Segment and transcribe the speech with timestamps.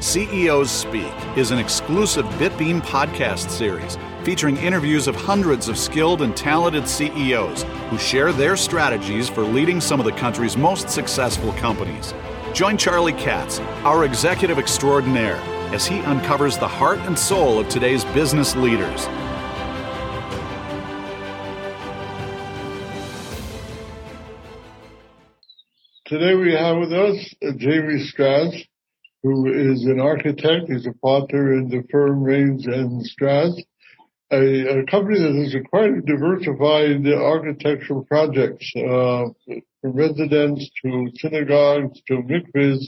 [0.00, 6.36] CEOs Speak is an exclusive Bitbeam podcast series featuring interviews of hundreds of skilled and
[6.36, 12.14] talented CEOs who share their strategies for leading some of the country's most successful companies.
[12.54, 15.34] Join Charlie Katz, our executive extraordinaire,
[15.74, 19.06] as he uncovers the heart and soul of today's business leaders.
[26.04, 28.54] Today we have with us Jamie Strauss,
[29.22, 30.68] who is an architect.
[30.68, 33.60] He's a partner in the firm Raines and Strauss,
[34.30, 39.26] a, a company that has quite diversified architectural projects, uh,
[39.80, 42.84] from residence to synagogues to mikvahs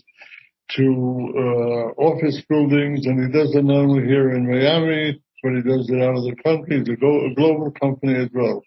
[0.77, 5.63] to uh, office buildings, and he does it not only here in Miami, but he
[5.63, 6.85] does it out of the country.
[6.97, 8.63] Go- a global company as well.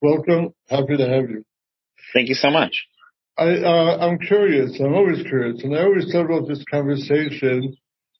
[0.00, 0.54] Welcome.
[0.68, 1.44] Happy to have you.
[2.12, 2.86] Thank you so much.
[3.38, 4.80] I, uh, I'm curious.
[4.80, 7.76] I'm always curious, and I always thought about this conversation.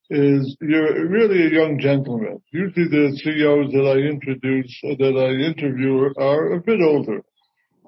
[0.09, 2.41] Is you're really a young gentleman.
[2.53, 7.23] Usually, the CEOs that I introduce, that I interview, are a bit older.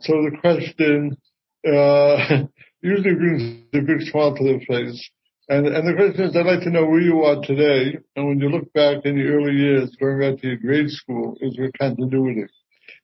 [0.00, 1.16] So the question
[1.64, 2.46] uh,
[2.82, 5.10] usually brings a big smile to their face.
[5.48, 8.40] And, and the question is, I'd like to know where you are today, and when
[8.40, 11.70] you look back in the early years, going back to your grade school, is there
[11.78, 12.46] continuity?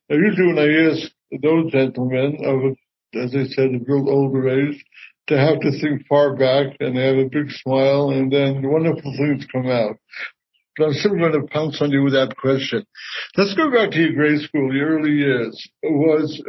[0.09, 1.11] Now, usually when I ask
[1.41, 2.75] those gentlemen of
[3.15, 4.83] as I said, a real older age,
[5.27, 9.13] to have to think far back and they have a big smile and then wonderful
[9.17, 9.97] things come out.
[10.77, 12.85] But I'm still going to pounce on you with that question.
[13.37, 15.69] Let's go back to your grade school, your early years.
[15.83, 16.43] Was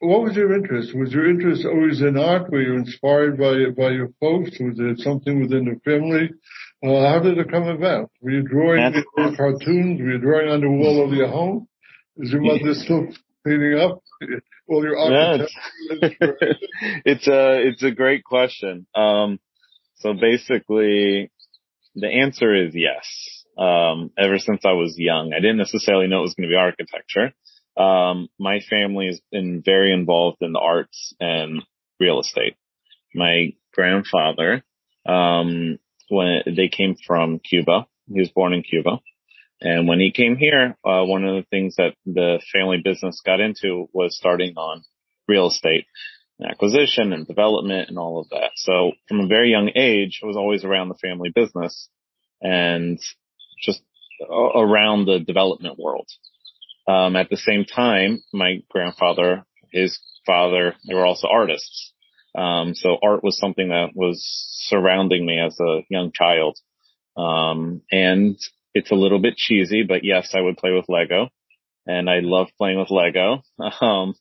[0.00, 0.94] what was your interest?
[0.94, 2.50] Was your interest always in art?
[2.50, 4.50] Were you inspired by by your folks?
[4.60, 6.30] Was it something within the family?
[6.84, 8.10] Uh, how did it come about?
[8.20, 8.92] Were you drawing
[9.36, 10.00] cartoons?
[10.00, 11.68] Were you drawing on the wall of your home?
[12.18, 13.08] Is your mother still
[13.46, 14.02] cleaning up?
[14.66, 15.54] well, your yeah, it's,
[17.04, 18.86] it's a it's a great question.
[18.94, 19.38] Um,
[19.96, 21.30] so basically,
[21.94, 23.06] the answer is yes.
[23.56, 26.56] Um, ever since I was young, I didn't necessarily know it was going to be
[26.56, 27.32] architecture.
[27.76, 31.62] Um, my family has been very involved in the arts and
[31.98, 32.56] real estate.
[33.14, 34.62] My grandfather,
[35.06, 39.00] um, when they came from Cuba, he was born in Cuba.
[39.60, 43.40] And when he came here, uh, one of the things that the family business got
[43.40, 44.84] into was starting on
[45.26, 45.86] real estate
[46.44, 48.50] acquisition and development and all of that.
[48.56, 51.88] So from a very young age, I was always around the family business
[52.42, 52.98] and
[53.62, 53.80] just
[54.30, 56.08] around the development world.
[56.86, 61.92] Um, at the same time, my grandfather, his father, they were also artists.
[62.36, 64.22] Um, so art was something that was
[64.68, 66.58] surrounding me as a young child.
[67.16, 68.36] Um, and
[68.76, 71.28] it's a little bit cheesy, but yes, I would play with Lego
[71.86, 73.42] and I love playing with Lego.
[73.80, 74.14] Um,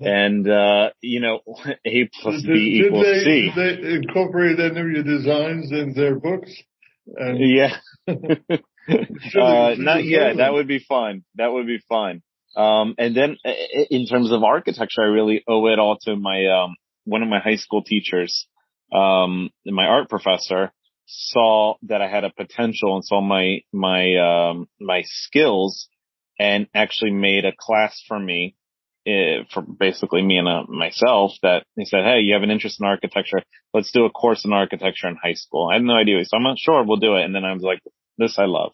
[0.00, 1.40] and, uh, you know,
[1.86, 3.52] A plus did, B equals they, C.
[3.54, 6.50] Did they incorporate any of your designs in their books?
[7.14, 7.76] And yeah.
[8.08, 10.38] uh, not yet.
[10.38, 11.24] That would be fun.
[11.36, 12.22] That would be fun.
[12.56, 13.36] Um, and then
[13.90, 17.40] in terms of architecture, I really owe it all to my, um, one of my
[17.40, 18.48] high school teachers,
[18.92, 20.72] um, my art professor
[21.06, 25.88] saw that I had a potential and saw my, my, um, my skills
[26.38, 28.56] and actually made a class for me,
[29.06, 32.80] uh, for basically me and uh, myself that he said, Hey, you have an interest
[32.80, 33.42] in architecture.
[33.72, 35.68] Let's do a course in architecture in high school.
[35.70, 36.24] I had no idea.
[36.24, 37.24] So I'm not sure we'll do it.
[37.24, 37.80] And then I was like,
[38.18, 38.72] this I love.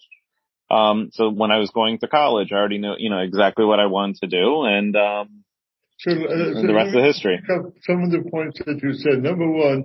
[0.71, 3.79] Um, so when I was going to college, I already knew, you know, exactly what
[3.79, 4.65] I wanted to do.
[4.65, 5.45] And, um,
[5.99, 7.41] so, uh, and the rest of the history.
[7.47, 9.23] Some of the points that you said.
[9.23, 9.85] Number one,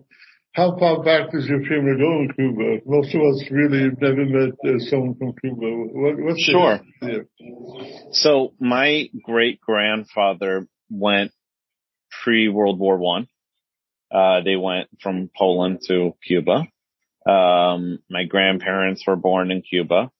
[0.53, 2.81] how far back does your family go in Cuba?
[2.85, 5.61] Most of us really have never met uh, someone from Cuba.
[5.61, 6.79] What, what's sure.
[8.11, 11.31] So my great grandfather went
[12.23, 13.27] pre World War One.
[14.11, 16.67] Uh, they went from Poland to Cuba.
[17.29, 20.11] Um, my grandparents were born in Cuba.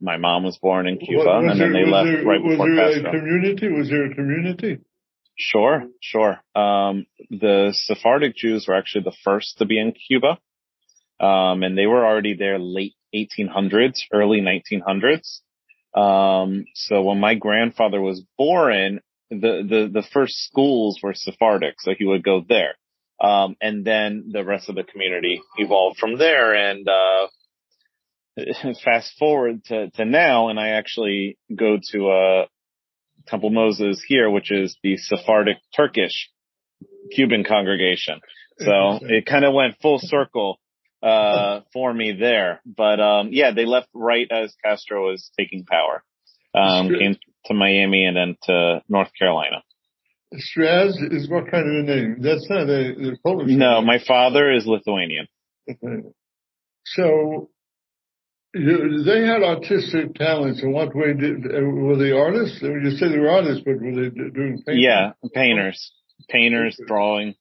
[0.00, 2.66] My mom was born in Cuba, what, and then there, they left there, right before
[2.66, 3.10] Was there Castro.
[3.10, 3.68] a community?
[3.68, 4.78] Was there a community?
[5.42, 6.38] Sure, sure.
[6.54, 10.38] Um, the Sephardic Jews were actually the first to be in Cuba.
[11.18, 15.40] Um, and they were already there late 1800s, early 1900s.
[15.98, 19.00] Um, so when my grandfather was born,
[19.30, 22.74] the, the, the first schools were Sephardic, so he would go there.
[23.18, 26.54] Um, and then the rest of the community evolved from there.
[26.54, 27.28] And, uh,
[28.84, 32.46] fast forward to, to now, and I actually go to, uh,
[33.26, 36.30] Temple Moses here, which is the Sephardic Turkish
[37.14, 38.20] Cuban congregation.
[38.58, 40.60] So it kind of went full circle,
[41.02, 42.60] uh, for me there.
[42.66, 46.02] But, um, yeah, they left right as Castro was taking power.
[46.54, 49.62] Um, came to Miami and then to North Carolina.
[50.34, 52.16] Straz is what kind of a name?
[52.20, 53.86] That's not a, a Polish No, name.
[53.86, 55.26] my father is Lithuanian.
[56.84, 57.50] So
[58.54, 60.62] you, they had artistic talents.
[60.62, 62.60] In what way did were they artists?
[62.60, 64.82] You say they were artists, but were they doing painting?
[64.82, 65.92] Yeah, painters,
[66.28, 67.34] painters, drawing,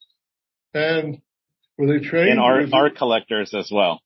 [0.73, 1.21] and
[1.77, 2.31] were they trained?
[2.31, 4.01] And art art collectors as well.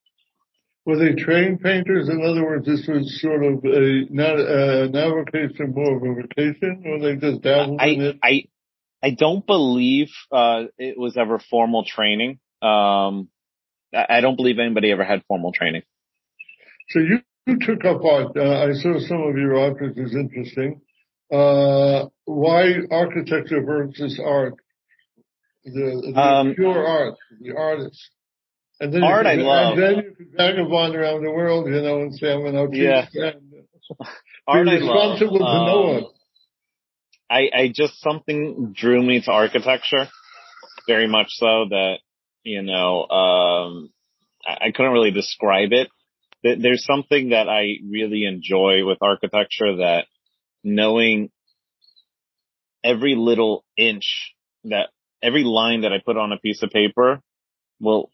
[0.85, 2.09] Were they trained painters?
[2.09, 6.83] In other words, this was sort of a not a vocation, more of a vocation,
[6.85, 8.19] or they just dabbled I, in it.
[8.21, 8.43] I
[9.01, 12.39] I don't believe uh, it was ever formal training.
[12.61, 13.29] Um,
[13.93, 15.83] I don't believe anybody ever had formal training.
[16.89, 18.35] So you, you took up art.
[18.35, 20.81] Uh, I saw some of your art, which is interesting.
[21.31, 24.55] Uh, why architecture versus art?
[25.65, 28.09] The, the um, pure art, the artist.
[28.79, 29.77] And then art could, I love.
[29.77, 33.13] And then you could vagabond around the world, you know, and say I'm an artist.
[33.13, 33.31] Yeah.
[34.45, 35.19] And art I love.
[35.19, 36.03] to no one.
[36.03, 36.09] Um,
[37.29, 40.07] I, I just something drew me to architecture
[40.87, 41.97] very much so that,
[42.43, 43.89] you know, um,
[44.45, 45.89] I, I couldn't really describe it.
[46.43, 50.05] There's something that I really enjoy with architecture that
[50.63, 51.31] knowing
[52.83, 54.33] every little inch
[54.65, 54.89] that
[55.21, 57.21] every line that I put on a piece of paper
[57.79, 58.11] will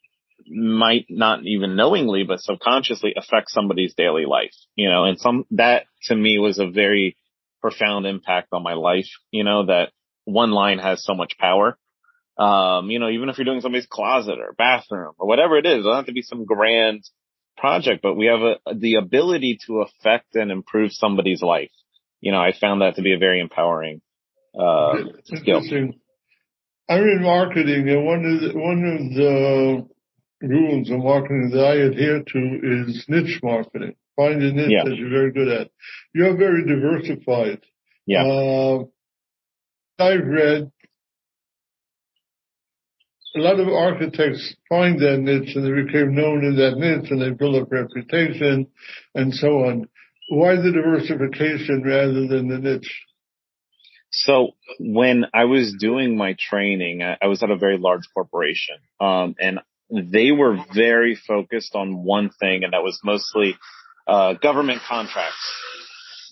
[0.48, 5.84] might not even knowingly, but subconsciously affect somebody's daily life, you know, and some, that
[6.04, 7.18] to me was a very
[7.62, 9.90] profound impact on my life, you know, that
[10.26, 11.78] one line has so much power.
[12.38, 15.74] Um, you know, even if you're doing somebody's closet or bathroom or whatever it is,
[15.74, 17.04] it doesn't have to be some grand
[17.60, 21.72] project, but we have a, the ability to affect and improve somebody's life.
[22.22, 24.02] You know, I found that to be a very empowering,
[24.60, 25.62] uh, skill.
[26.90, 29.88] I'm in marketing and one of the, one of the
[30.48, 33.96] rules of marketing that I adhere to is niche marketing.
[34.16, 34.84] Find a niche yeah.
[34.86, 35.70] that you're very good at.
[36.14, 37.62] You're very diversified.
[38.06, 38.24] Yeah.
[38.24, 38.84] Uh,
[40.00, 40.72] I've read
[43.36, 47.22] a lot of architects find that niche and they became known in that niche and
[47.22, 48.68] they build up reputation
[49.14, 49.88] and so on.
[50.30, 53.06] Why the diversification rather than the niche?
[54.12, 58.78] So when I was doing my training, I, I was at a very large corporation,
[59.00, 59.60] um, and
[59.92, 63.56] they were very focused on one thing, and that was mostly
[64.08, 65.54] uh, government contracts.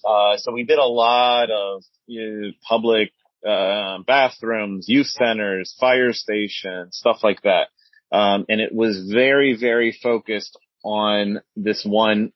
[0.03, 3.11] Uh, so we did a lot of you know, public
[3.47, 7.67] uh, bathrooms, youth centers, fire stations, stuff like that.
[8.11, 12.31] Um, and it was very, very focused on this one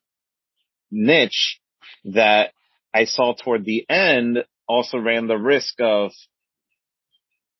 [0.90, 1.60] niche
[2.04, 2.52] that
[2.94, 6.12] I saw toward the end also ran the risk of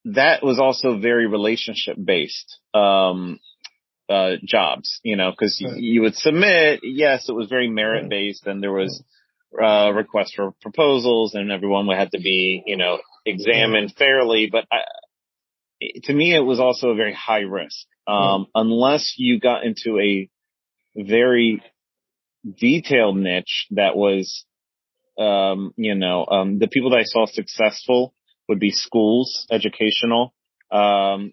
[0.05, 2.59] that was also very relationship based.
[2.75, 3.39] Um,
[4.09, 5.79] uh, jobs, you know, cause right.
[5.79, 9.03] you would submit, yes, it was very merit based and there was,
[9.59, 14.65] uh, requests for proposals and everyone would have to be, you know, examined fairly, but
[14.71, 14.83] I,
[16.05, 17.87] to me, it was also a very high risk.
[18.07, 20.29] Um, unless you got into a
[20.97, 21.63] very
[22.59, 24.45] detailed niche that was,
[25.19, 28.15] um, you know, um, the people that I saw successful
[28.49, 30.35] would be schools, educational,
[30.71, 31.33] um,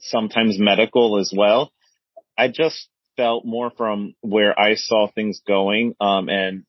[0.00, 1.72] sometimes medical as well.
[2.36, 6.64] I just felt more from where I saw things going, um, and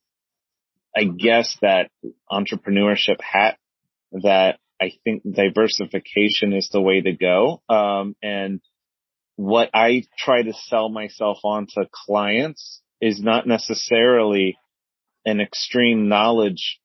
[0.95, 1.91] I guess that
[2.31, 3.58] entrepreneurship hat
[4.11, 7.61] that I think diversification is the way to go.
[7.69, 8.61] Um, and
[9.35, 14.57] what I try to sell myself on to clients is not necessarily
[15.25, 16.79] an extreme knowledge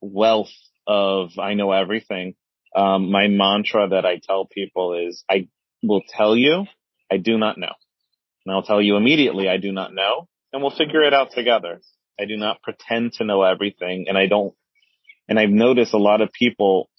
[0.00, 0.52] wealth
[0.86, 2.34] of I know everything.
[2.74, 5.48] Um, my mantra that I tell people is I
[5.82, 6.66] will tell you
[7.10, 7.72] I do not know.
[8.44, 11.80] And I'll tell you immediately I do not know and we'll figure it out together.
[12.18, 14.54] I do not pretend to know everything and I don't,
[15.30, 16.90] and I've noticed a lot of people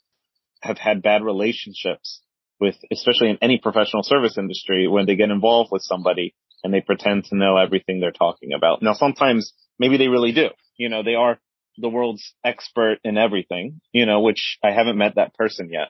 [0.61, 2.21] have had bad relationships
[2.59, 6.33] with, especially in any professional service industry when they get involved with somebody
[6.63, 8.81] and they pretend to know everything they're talking about.
[8.81, 10.47] Now sometimes maybe they really do.
[10.77, 11.39] You know, they are
[11.77, 15.89] the world's expert in everything, you know, which I haven't met that person yet.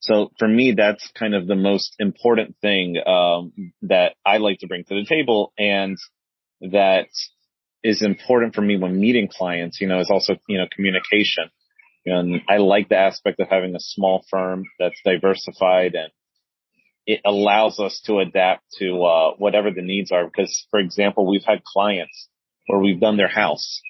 [0.00, 4.68] So for me, that's kind of the most important thing, um, that I like to
[4.68, 5.96] bring to the table and
[6.60, 7.08] that
[7.86, 11.50] is important for me when meeting clients, you know, is also, you know, communication.
[12.04, 16.10] And I like the aspect of having a small firm that's diversified and
[17.06, 20.24] it allows us to adapt to, uh, whatever the needs are.
[20.24, 22.28] Because for example, we've had clients
[22.66, 23.80] where we've done their house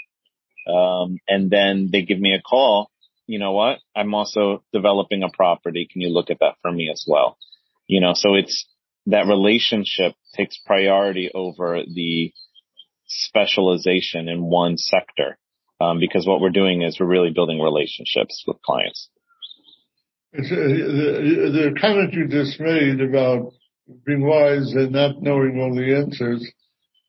[0.67, 2.91] um, and then they give me a call.
[3.27, 3.79] You know what?
[3.95, 5.89] I'm also developing a property.
[5.91, 7.39] Can you look at that for me as well?
[7.87, 8.67] You know, so it's
[9.07, 12.33] that relationship takes priority over the
[13.07, 15.39] specialization in one sector.
[15.81, 19.11] Um, because what we're doing is we're really building relationships with clients.
[20.35, 23.53] Uh, the, the comment you just made about
[24.07, 26.51] being wise and not knowing all the answers.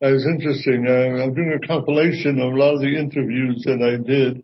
[0.01, 0.85] It was interesting.
[0.87, 4.43] I, I'm doing a compilation of a lot of the interviews that I did,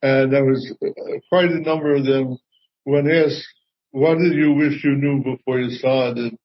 [0.00, 2.38] and there was uh, quite a number of them.
[2.84, 3.46] When asked,
[3.90, 6.38] "What did you wish you knew before you saw it?" It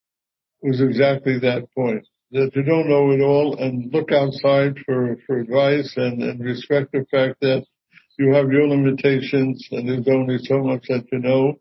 [0.62, 5.40] was exactly that point that you don't know it all, and look outside for for
[5.40, 7.66] advice and, and respect the fact that
[8.18, 11.56] you have your limitations and there's only so much that you know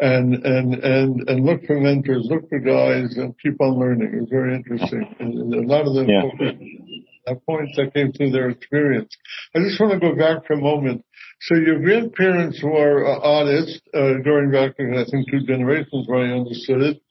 [0.00, 4.10] and and and and look for mentors, look for guys, and keep on learning.
[4.14, 5.14] It's very interesting.
[5.18, 7.34] And a lot of them yeah.
[7.46, 9.16] points that came through their experience.
[9.54, 11.04] I just want to go back for a moment.
[11.40, 16.38] So your grandparents were uh, artists, uh, going back, I think, two generations, where I
[16.38, 17.02] understood it.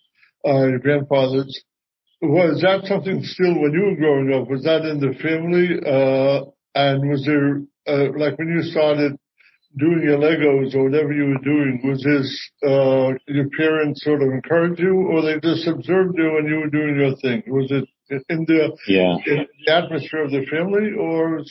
[0.45, 1.63] Uh, your grandfathers.
[2.21, 4.49] Was that something still when you were growing up?
[4.49, 5.77] Was that in the family?
[5.85, 9.17] Uh, and was there, uh, like when you started
[9.77, 12.27] doing your Legos or whatever you were doing, was this,
[12.63, 16.69] uh, your parents sort of encouraged you or they just observed you and you were
[16.69, 17.43] doing your thing?
[17.47, 17.87] Was it
[18.29, 19.17] in the, yeah.
[19.25, 21.43] in the atmosphere of the family or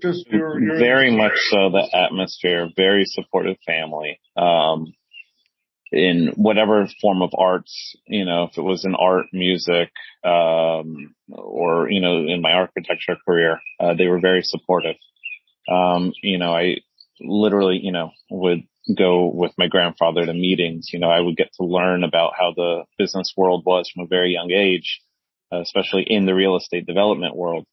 [0.00, 4.20] just your, your very much so the atmosphere, very supportive family.
[4.36, 4.94] Um,
[5.94, 9.90] in whatever form of arts, you know, if it was in art, music,
[10.24, 14.96] um, or, you know, in my architecture career, uh, they were very supportive.
[15.70, 16.78] Um, you know, I,
[17.20, 20.90] literally, you know, would go with my grandfather to meetings.
[20.92, 24.08] You know, I would get to learn about how the business world was from a
[24.08, 25.00] very young age,
[25.52, 27.66] especially in the real estate development world.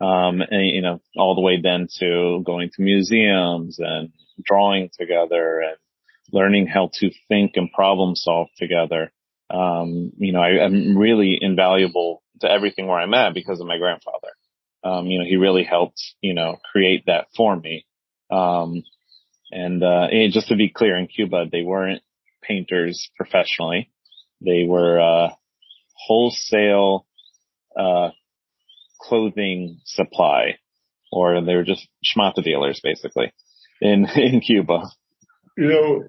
[0.00, 4.10] Um, and, you know, all the way then to going to museums and
[4.44, 5.76] drawing together and
[6.32, 9.12] learning how to think and problem solve together.
[9.50, 13.78] Um, you know, I, am really invaluable to everything where I'm at because of my
[13.78, 14.28] grandfather.
[14.84, 17.86] Um, you know, he really helped, you know, create that for me.
[18.30, 18.82] Um,
[19.50, 22.02] and, uh, and just to be clear, in Cuba, they weren't
[22.42, 23.90] painters professionally.
[24.40, 25.30] They were, uh,
[25.94, 27.06] wholesale,
[27.78, 28.10] uh,
[29.00, 30.58] clothing supply,
[31.12, 33.32] or they were just schmata dealers basically
[33.80, 34.82] in, in Cuba.
[35.56, 36.08] You know,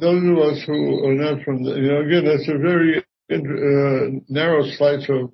[0.00, 2.98] those of us who are not from the, you know, again, that's a very
[3.30, 5.30] uh, narrow slice of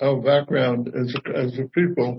[0.00, 2.18] our background as as a people.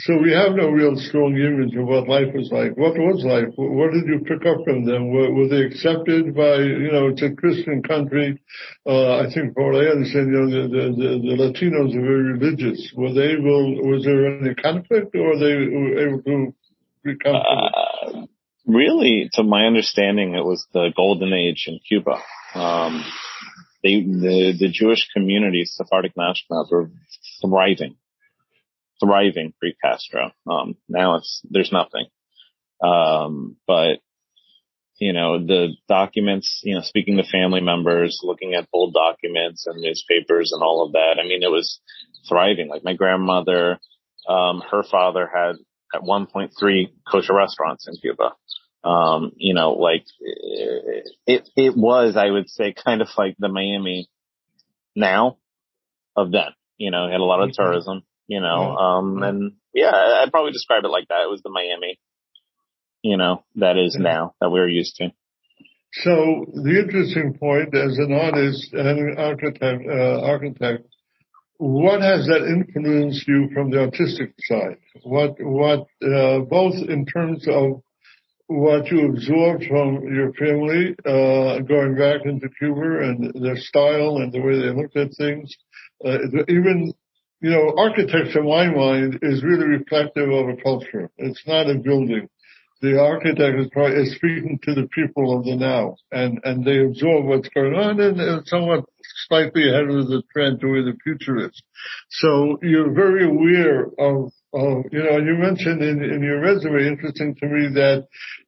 [0.00, 2.76] So we have no real strong image of what life was like.
[2.76, 3.48] What was life?
[3.56, 5.08] What did you pick up from them?
[5.08, 8.38] Were, were they accepted by, you know, it's a Christian country.
[8.84, 10.84] Uh, I think for what I understand, you know, the, the,
[11.24, 12.92] the, Latinos are very religious.
[12.94, 15.56] Were they able, was there any conflict or were they
[16.04, 16.54] able to
[17.02, 17.70] be comfortable?
[17.72, 17.75] Uh,
[18.66, 22.18] really, to my understanding, it was the golden age in Cuba.
[22.54, 23.04] Um,
[23.82, 26.90] they, the, the Jewish communities, Sephardic Ashkenaz, were
[27.40, 27.96] thriving
[29.02, 30.30] thriving pre-Castro.
[30.50, 32.06] Um, now it's, there's nothing.
[32.82, 34.00] Um, but,
[34.98, 39.80] you know, the documents, you know, speaking to family members, looking at old documents and
[39.80, 41.16] newspapers and all of that.
[41.22, 41.80] I mean, it was
[42.28, 42.68] thriving.
[42.68, 43.78] Like my grandmother,
[44.28, 45.56] um, her father had
[45.96, 46.50] at 1.3
[47.10, 48.32] kosher restaurants in Cuba.
[48.84, 50.04] Um, you know, like
[51.26, 54.08] it, it was, I would say, kind of like the Miami
[54.94, 55.38] now
[56.14, 56.54] of then.
[56.78, 57.62] You know, had a lot of mm-hmm.
[57.62, 61.22] tourism you know, um, and yeah, I'd probably describe it like that.
[61.22, 61.98] It was the Miami,
[63.02, 65.12] you know, that is now that we're used to.
[65.92, 70.88] So the interesting point as an artist and an architect, uh, architect,
[71.58, 74.78] what has that influenced you from the artistic side?
[75.02, 77.82] What, what, uh, both in terms of
[78.48, 84.32] what you absorbed from your family, uh, going back into Cuba and their style and
[84.32, 85.54] the way they looked at things,
[86.04, 86.92] uh, even
[87.40, 91.10] you know, architecture in my mind is really reflective of a culture.
[91.18, 92.28] It's not a building.
[92.82, 96.78] The architect is, probably, is speaking to the people of the now and, and they
[96.78, 98.84] absorb what's going on and, and somewhat
[99.28, 101.62] slightly ahead of the trend where the future is.
[102.10, 107.34] So you're very aware of, of, you know, you mentioned in, in your resume, interesting
[107.36, 108.06] to me that,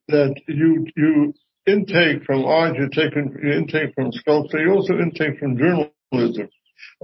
[0.09, 1.35] that you, you
[1.67, 6.49] intake from art, you take you intake from sculpture, you also intake from journalism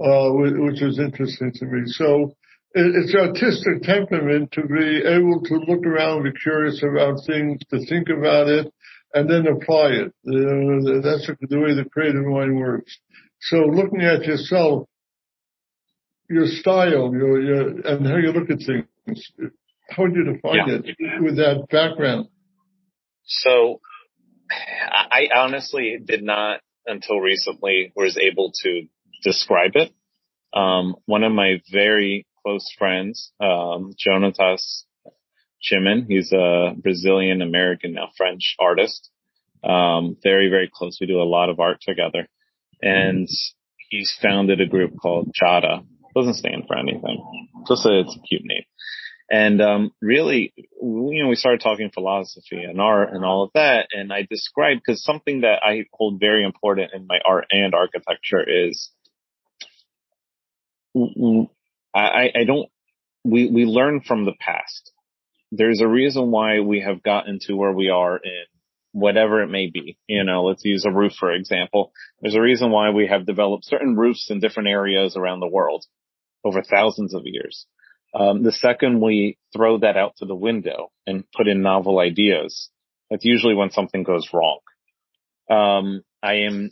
[0.03, 1.81] uh, which is interesting to me.
[1.85, 2.35] So
[2.73, 8.09] it's artistic temperament to be able to look around, be curious about things, to think
[8.09, 8.71] about it,
[9.13, 10.07] and then apply it.
[10.27, 12.97] Uh, that's the way the creative mind works.
[13.49, 14.87] So looking at yourself,
[16.29, 19.31] your style, your, your, and how you look at things,
[19.89, 20.77] how would you define yeah.
[20.83, 22.29] it with that background?
[23.23, 23.81] So
[24.49, 28.87] I honestly did not until recently was able to
[29.23, 29.91] describe it.
[30.53, 34.85] Um, one of my very close friends, um, Jonatas
[35.61, 39.09] Chimin, he's a Brazilian American, now French artist.
[39.63, 40.97] Um, very, very close.
[40.99, 42.27] We do a lot of art together.
[42.81, 43.27] And
[43.89, 45.85] he's founded a group called Chada.
[46.15, 47.49] Doesn't stand for anything.
[47.67, 48.63] Just that it's a cute name.
[49.29, 53.87] And um, really, you know, we started talking philosophy and art and all of that.
[53.91, 58.43] And I described because something that I hold very important in my art and architecture
[58.47, 58.91] is
[61.93, 62.69] I, I don't.
[63.23, 64.91] We we learn from the past.
[65.51, 68.45] There's a reason why we have gotten to where we are in
[68.95, 69.97] whatever it may be.
[70.07, 71.91] You know, let's use a roof for example.
[72.21, 75.83] There's a reason why we have developed certain roofs in different areas around the world
[76.45, 77.65] over thousands of years.
[78.17, 82.69] Um, the second we throw that out to the window and put in novel ideas,
[83.11, 84.59] that's usually when something goes wrong.
[85.49, 86.71] Um, I am,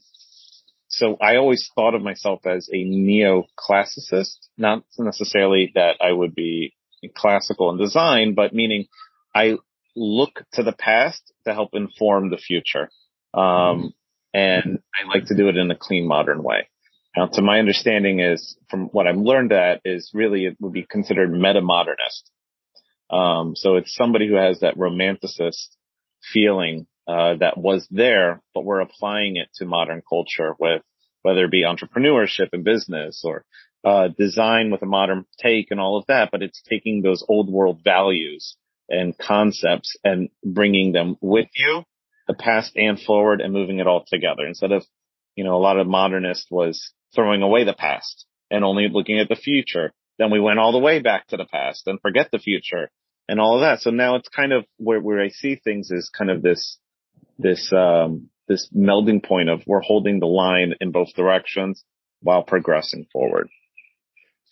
[0.88, 6.74] so I always thought of myself as a neoclassicist, not necessarily that I would be
[7.18, 8.86] classical in design, but meaning
[9.36, 9.58] I
[9.96, 12.90] look to the past to help inform the future.
[13.34, 13.94] Um,
[14.34, 16.68] and I like to do it in a clean modern way.
[17.16, 20.84] Now, to my understanding is from what I've learned at is really it would be
[20.84, 22.30] considered meta modernist.
[23.10, 25.76] Um, so it's somebody who has that romanticist
[26.34, 30.82] feeling, uh, that was there, but we're applying it to modern culture with
[31.22, 33.46] whether it be entrepreneurship and business or,
[33.84, 37.52] uh, design with a modern take and all of that, but it's taking those old
[37.52, 38.56] world values
[38.94, 41.84] and concepts and bringing them with you,
[42.28, 44.84] the past and forward and moving it all together instead of
[45.36, 49.30] you know, a lot of modernists was throwing away the past and only looking at
[49.30, 49.92] the future.
[50.20, 52.92] Then we went all the way back to the past and forget the future
[53.28, 53.82] and all of that.
[53.82, 56.78] So now it's kind of where, where I see things is kind of this,
[57.40, 61.84] this, um, this melding point of we're holding the line in both directions
[62.22, 63.50] while progressing forward.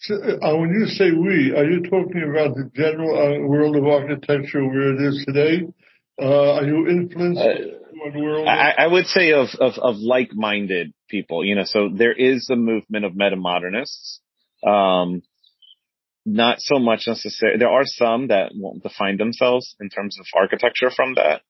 [0.01, 3.85] So, uh, when you say we, are you talking about the general uh, world of
[3.85, 5.61] architecture where it is today?
[6.19, 7.79] Uh, are you influenced uh.
[8.47, 12.55] I, I, would say of, of, of like-minded people, you know, so there is a
[12.55, 14.21] movement of meta-modernists.
[14.65, 15.21] Um,
[16.25, 17.59] not so much necessarily.
[17.59, 21.41] There are some that won't define themselves in terms of architecture from that.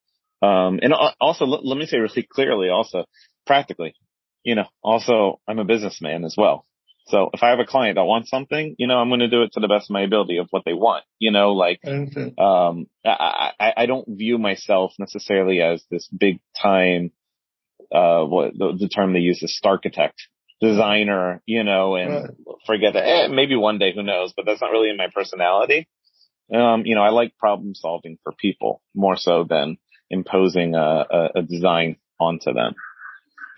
[0.45, 3.05] Um, and also, let me say really clearly also,
[3.45, 3.93] practically,
[4.43, 6.65] you know, also I'm a businessman as well.
[7.11, 9.43] So if I have a client that wants something, you know, I'm going to do
[9.43, 11.03] it to the best of my ability of what they want.
[11.19, 11.81] You know, like,
[12.39, 17.11] um, I, I, I don't view myself necessarily as this big time,
[17.93, 20.21] uh, what the, the term they use is architect,
[20.61, 22.31] designer, you know, and right.
[22.65, 23.03] forget that.
[23.05, 24.31] Eh, maybe one day, who knows?
[24.33, 25.89] But that's not really in my personality.
[26.53, 29.77] Um, you know, I like problem solving for people more so than
[30.09, 32.73] imposing a, a, a design onto them.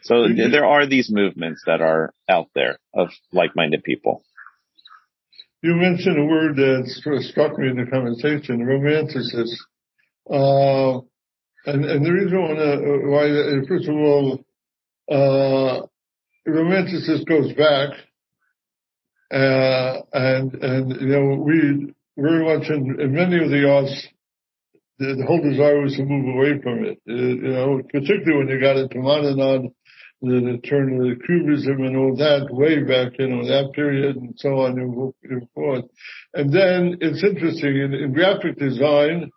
[0.03, 4.23] So there are these movements that are out there of like-minded people.
[5.61, 9.55] You mentioned a word that sort of struck me in the conversation, romanticist.
[10.29, 10.99] Uh,
[11.65, 12.37] and, and the reason
[13.09, 14.43] why, first of all,
[15.09, 15.87] uh,
[16.45, 17.91] romanticist goes back,
[19.31, 24.07] uh, and, and, you know, we very much in, in many of the arts,
[24.99, 26.99] the, the, whole desire was to move away from it.
[27.09, 29.39] Uh, you know, particularly when you got into modern
[30.23, 34.33] the turn of the cubism and all that way back, you know, that period and
[34.38, 35.86] so on and so forth.
[36.33, 39.29] And then it's interesting in, in graphic design,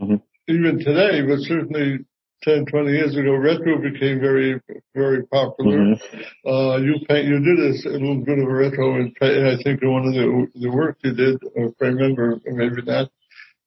[0.00, 0.16] mm-hmm.
[0.48, 1.98] even today, but certainly
[2.42, 4.60] 10, 20 years ago, retro became very,
[4.96, 5.78] very popular.
[5.78, 6.48] Mm-hmm.
[6.48, 9.80] Uh, you paint, you did a, a, little bit of a retro and I think
[9.82, 13.10] one of the, the work you did, if I remember, maybe that.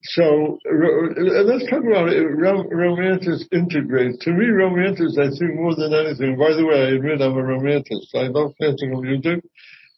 [0.07, 2.21] So let's talk about it.
[2.21, 4.19] Romantics integrate.
[4.21, 6.37] To me, romantics, I think more than anything.
[6.37, 7.97] By the way, I admit I'm a romantic.
[8.13, 9.43] I love classical music,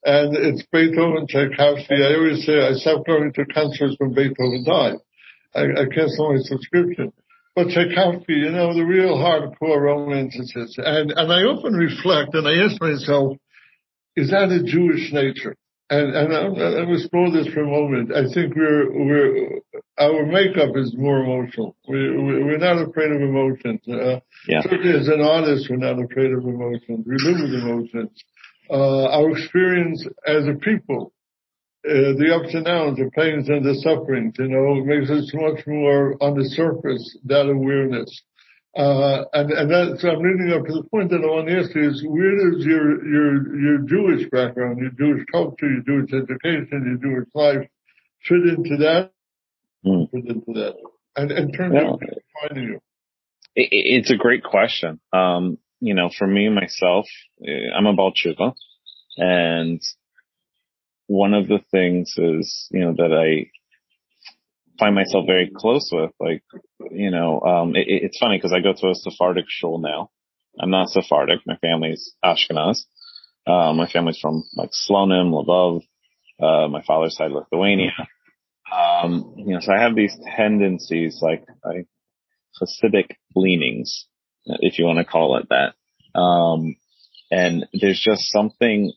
[0.06, 1.96] and it's Beethoven, Tchaikovsky.
[1.96, 4.96] I always say I stopped going to concerts when Beethoven died.
[5.54, 7.12] I, I canceled my subscription.
[7.56, 10.78] But Tchaikovsky, you know, the real hardcore romanticists.
[10.78, 13.38] And and I often reflect, and I ask myself,
[14.16, 15.56] is that a Jewish nature?
[15.90, 18.12] And, and I'm, I'm going to explore this for a moment.
[18.14, 19.62] I think we're, we're,
[19.98, 21.78] our makeup is more emotional.
[21.88, 22.12] We,
[22.44, 23.82] we're not afraid of emotions.
[23.88, 24.62] Uh, yeah.
[24.64, 27.06] Certainly as an artist, we're not afraid of emotions.
[27.08, 28.12] We live with emotions.
[28.70, 31.14] Uh, our experience as a people,
[31.88, 35.66] uh, the ups and downs, the pains and the sufferings, you know, makes us much
[35.68, 38.24] more on the surface, that awareness.
[38.78, 41.58] Uh, and, and that, so I'm leading up to the point that I want to
[41.58, 46.14] ask you is where does your, your, your Jewish background, your Jewish culture, your Jewish
[46.14, 47.68] education, your Jewish life
[48.22, 49.12] fit into that?
[49.84, 50.12] Mm.
[50.12, 50.76] Fit into that?
[51.16, 51.90] And terms yeah.
[51.90, 52.00] of
[52.40, 52.80] finding you?
[53.56, 55.00] It, it's a great question.
[55.12, 57.08] Um, you know, for me, myself,
[57.44, 58.54] eh, I'm about tshuva.
[59.18, 59.82] And
[61.08, 63.50] one of the things is, you know, that I
[64.80, 66.12] find myself very close with.
[66.20, 66.44] Like,
[66.92, 70.10] you know, um, it, it's funny because I go to a Sephardic shul now.
[70.60, 71.40] I'm not Sephardic.
[71.46, 72.80] My family's Ashkenaz.
[73.46, 75.82] Uh, my family's from like Slonim, Lvov,
[76.42, 77.94] uh, my father's side, Lithuania.
[78.70, 81.86] Um, you know, so I have these tendencies, like I,
[82.62, 84.08] Hasidic leanings,
[84.46, 86.20] if you want to call it that.
[86.20, 86.76] Um,
[87.32, 88.92] and there's just something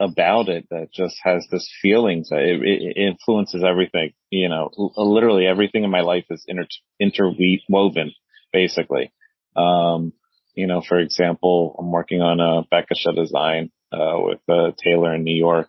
[0.00, 4.12] about it that just has this feeling that it, it, influences everything.
[4.30, 6.66] You know, literally everything in my life is inter-
[6.98, 8.12] interwoven,
[8.52, 9.12] basically.
[9.54, 10.14] Um,
[10.54, 15.24] you know, for example, I'm working on a bekishe design, uh, with a tailor in
[15.24, 15.68] New York,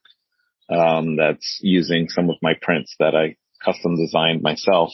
[0.69, 4.91] um, that's using some of my prints that I custom designed myself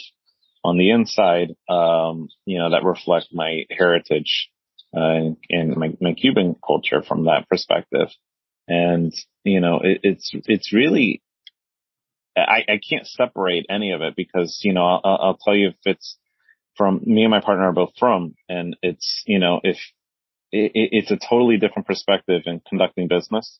[0.63, 4.49] on the inside, um, you know, that reflect my heritage,
[4.95, 8.09] uh, and my, my Cuban culture from that perspective.
[8.67, 11.21] And, you know, it, it's, it's really,
[12.35, 15.75] I, I can't separate any of it because, you know, I'll, I'll tell you if
[15.85, 16.17] it's
[16.75, 19.77] from me and my partner are both from and it's, you know, if
[20.51, 23.59] it, it's a totally different perspective in conducting business.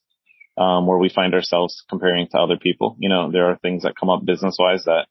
[0.59, 2.95] Um, where we find ourselves comparing to other people.
[2.97, 5.05] You know, there are things that come up business wise that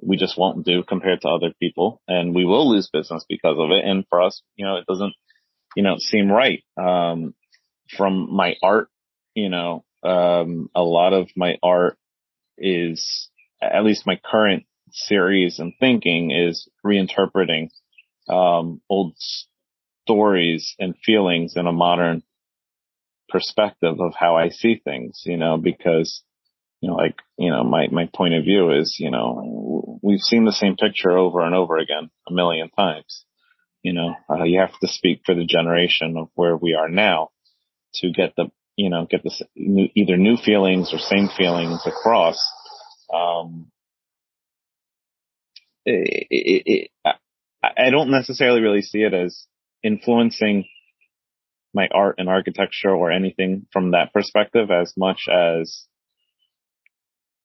[0.00, 3.70] we just won't do compared to other people and we will lose business because of
[3.72, 3.84] it.
[3.84, 5.12] And for us, you know, it doesn't,
[5.74, 6.64] you know, seem right.
[6.78, 7.34] Um,
[7.96, 8.88] from my art
[9.36, 11.98] you know, um, a lot of my art
[12.56, 13.28] is,
[13.62, 17.68] at least my current series and thinking is reinterpreting,
[18.30, 19.14] um, old
[20.04, 22.22] stories and feelings in a modern
[23.28, 26.22] perspective of how I see things, you know, because,
[26.80, 30.46] you know, like, you know, my, my point of view is, you know, we've seen
[30.46, 33.26] the same picture over and over again a million times.
[33.82, 37.30] You know, uh, you have to speak for the generation of where we are now
[37.96, 42.38] to get the you know, get this new, either new feelings or same feelings across.
[43.12, 43.70] Um,
[45.84, 46.62] it, it,
[47.04, 47.16] it,
[47.62, 49.46] I don't necessarily really see it as
[49.82, 50.66] influencing
[51.72, 55.84] my art and architecture or anything from that perspective as much as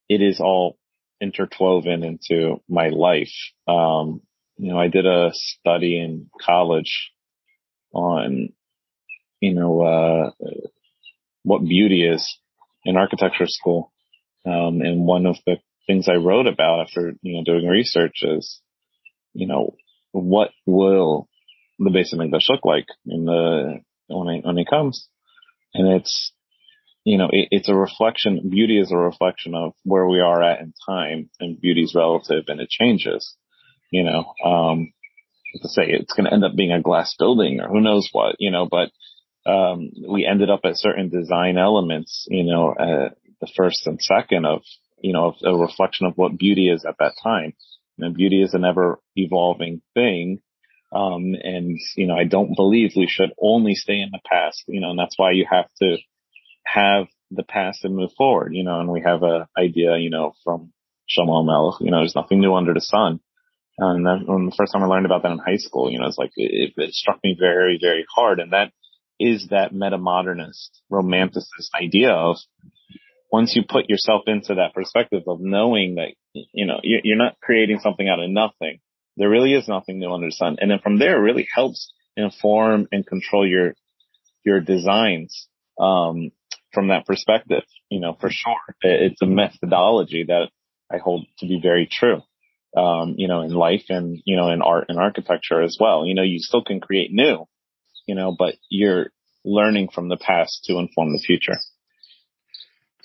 [0.10, 0.78] it is all
[1.22, 3.34] interwoven into my life.
[3.68, 4.22] Um,
[4.58, 7.12] you know, I did a study in college
[7.94, 8.50] on,
[9.40, 10.32] you know, uh,
[11.44, 12.38] what beauty is
[12.86, 13.92] in architecture school.
[14.46, 18.60] Um, and one of the things I wrote about after, you know, doing research is,
[19.34, 19.76] you know,
[20.12, 21.28] what will
[21.80, 25.08] the base of English look like in the, when it, when it comes?
[25.74, 26.32] And it's,
[27.04, 30.60] you know, it, it's a reflection, beauty is a reflection of where we are at
[30.60, 33.36] in time and beauty is relative and it changes,
[33.92, 34.94] you know, um,
[35.62, 38.36] to say it's going to end up being a glass building or who knows what,
[38.40, 38.90] you know, but
[39.46, 44.46] um, we ended up at certain design elements, you know, uh, the first and second
[44.46, 44.62] of,
[45.02, 47.54] you know, a reflection of what beauty is at that time.
[47.98, 50.42] And beauty is an ever evolving thing.
[50.94, 54.82] Um, and, you know, I don't believe we should only stay in the past, you
[54.82, 55.98] know, and that's why you have to
[56.66, 60.34] have the past and move forward, you know, and we have a idea, you know,
[60.44, 60.74] from
[61.10, 63.20] Shlomo Melech, you know, there's nothing new under the sun.
[63.78, 66.08] And then when the first time I learned about that in high school, you know,
[66.08, 68.40] it's like, it, it struck me very, very hard.
[68.40, 68.72] And that
[69.22, 72.38] is that metamodernist romanticist idea of
[73.32, 77.80] once you put yourself into that perspective of knowing that, you know, you're not creating
[77.80, 78.80] something out of nothing.
[79.18, 80.58] There really is nothing new under the sun.
[80.60, 83.76] And then from there, it really helps inform and control your,
[84.44, 85.48] your designs,
[85.80, 86.32] um,
[86.74, 88.76] from that perspective, you know, for sure.
[88.82, 90.50] It's a methodology that
[90.92, 92.22] I hold to be very true.
[92.76, 96.06] Um, you know, in life and, you know, in art and architecture as well.
[96.06, 97.46] You know, you still can create new,
[98.12, 99.10] you know, but you're
[99.46, 101.56] learning from the past to inform the future.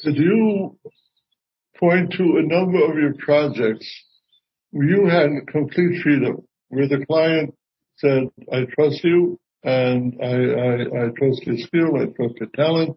[0.03, 0.77] Could you
[1.79, 3.89] point to a number of your projects
[4.73, 6.39] where you had complete freedom,
[6.71, 7.55] where the client
[7.99, 12.97] said, I trust you and I, I, I trust your skill, I trust your talent,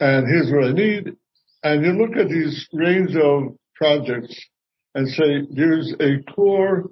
[0.00, 1.12] and here's what I need.
[1.62, 4.34] And you look at these range of projects
[4.94, 6.84] and say, there's a core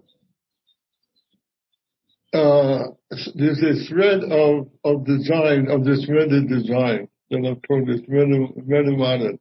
[2.37, 2.91] uh,
[3.35, 8.91] there's a thread of, of design, of this meta design that I've calling this meta
[8.93, 9.39] modern,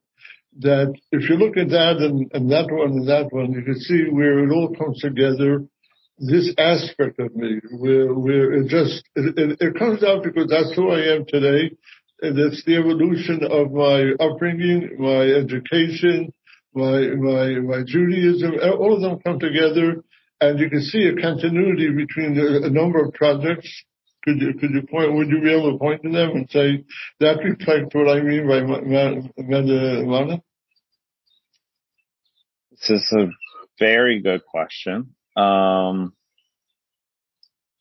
[0.60, 3.80] that if you look at that and, and that one and that one, you can
[3.80, 5.66] see where it all comes together.
[6.18, 10.74] This aspect of me, where, where it just, it, it, it comes out because that's
[10.74, 11.76] who I am today.
[12.22, 16.34] And it's the evolution of my upbringing, my education,
[16.74, 20.02] my, my, my Judaism, all of them come together
[20.42, 23.84] and you can see a continuity between a number of projects.
[24.24, 26.84] Could you, could you point, would you be able to point to them and say
[27.20, 30.42] that reflects what I mean by Mana?
[32.72, 33.28] This is a
[33.80, 35.16] very good question.
[35.38, 36.14] Um,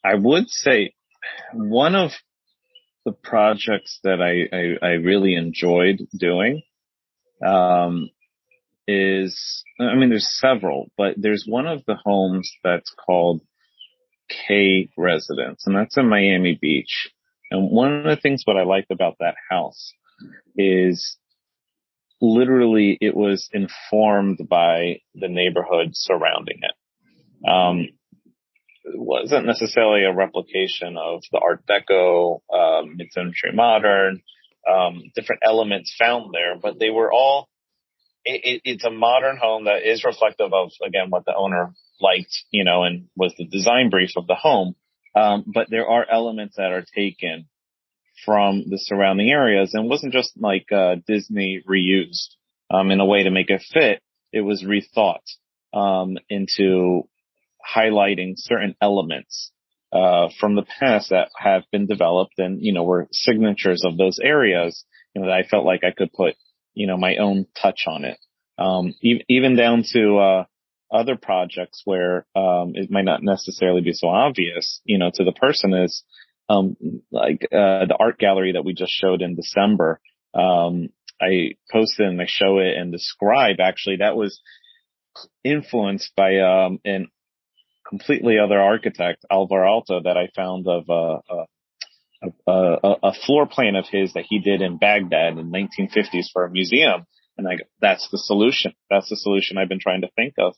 [0.04, 0.92] I would say
[1.54, 2.10] one of
[3.06, 6.62] the projects that I, I, I really enjoyed doing,
[7.44, 8.10] um,
[8.86, 13.40] is, I mean, there's several, but there's one of the homes that's called
[14.28, 17.10] K Residence, and that's in Miami Beach.
[17.50, 19.92] And one of the things what I liked about that house
[20.56, 21.16] is
[22.20, 27.48] literally it was informed by the neighborhood surrounding it.
[27.48, 27.88] Um,
[28.84, 34.22] it wasn't necessarily a replication of the Art Deco, um, mid-century modern,
[34.70, 37.48] um, different elements found there, but they were all.
[38.24, 42.34] It, it, it's a modern home that is reflective of again what the owner liked,
[42.50, 44.74] you know, and was the design brief of the home.
[45.14, 47.46] Um, but there are elements that are taken
[48.24, 52.34] from the surrounding areas and wasn't just like uh, Disney reused
[52.70, 54.00] um, in a way to make it fit.
[54.32, 55.22] It was rethought
[55.72, 57.08] um, into
[57.76, 59.52] highlighting certain elements
[59.92, 64.18] uh, from the past that have been developed and you know were signatures of those
[64.22, 64.84] areas.
[65.14, 66.34] You know that I felt like I could put
[66.74, 68.18] you know my own touch on it.
[68.58, 70.44] Um, e- even down to uh,
[70.92, 75.32] other projects where um, it might not necessarily be so obvious, you know, to the
[75.32, 76.04] person is
[76.48, 76.76] um,
[77.10, 80.00] like uh, the art gallery that we just showed in December.
[80.34, 84.40] Um, I posted and I show it and describe actually that was
[85.42, 87.08] influenced by um, an
[87.88, 91.44] completely other architect, Alvar Aalto, that I found of uh, uh,
[92.46, 96.44] a, a, a, floor plan of his that he did in Baghdad in 1950s for
[96.44, 97.06] a museum.
[97.36, 98.74] And I, that's the solution.
[98.90, 100.54] That's the solution I've been trying to think of,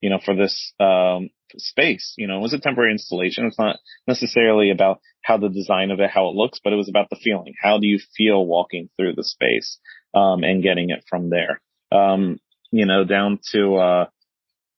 [0.00, 2.14] you know, for this, um, space.
[2.16, 3.46] You know, it was a temporary installation.
[3.46, 6.88] It's not necessarily about how the design of it, how it looks, but it was
[6.88, 7.54] about the feeling.
[7.60, 9.78] How do you feel walking through the space,
[10.14, 11.60] um, and getting it from there?
[11.92, 12.38] Um,
[12.70, 14.06] you know, down to, uh,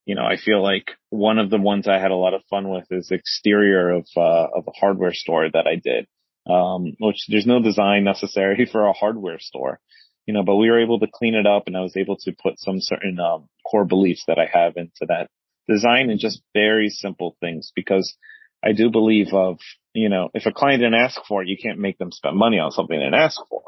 [0.06, 2.68] you know, I feel like one of the ones I had a lot of fun
[2.68, 6.06] with is exterior of, uh, of a hardware store that I did.
[6.44, 9.80] Um, which there's no design necessary for a hardware store,
[10.26, 12.32] you know, but we were able to clean it up and I was able to
[12.32, 15.28] put some certain, um, core beliefs that I have into that
[15.68, 18.16] design and just very simple things because
[18.64, 19.58] I do believe of,
[19.92, 22.58] you know, if a client didn't ask for it, you can't make them spend money
[22.58, 23.62] on something didn't ask for.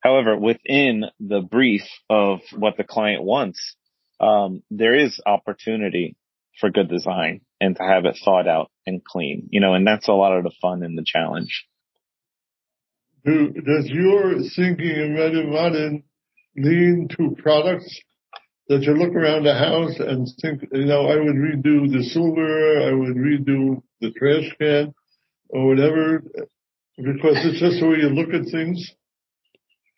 [0.00, 3.76] However, within the brief of what the client wants,
[4.20, 6.16] um, there is opportunity
[6.60, 10.08] for good design and to have it thought out and clean, you know, and that's
[10.08, 11.66] a lot of the fun and the challenge.
[13.24, 16.02] Do, does your thinking in Modern
[16.56, 18.00] lean to products
[18.68, 22.88] that you look around the house and think, you know, I would redo the silver,
[22.88, 24.94] I would redo the trash can
[25.48, 26.22] or whatever,
[26.96, 28.92] because it's just the way you look at things?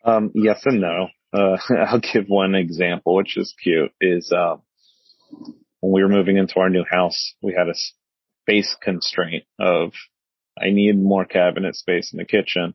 [0.05, 1.09] Um, yes and no.
[1.33, 1.57] Uh,
[1.87, 4.57] I'll give one example, which is cute, is, uh,
[5.81, 7.75] when we were moving into our new house, we had a
[8.43, 9.93] space constraint of,
[10.59, 12.75] I need more cabinet space in the kitchen.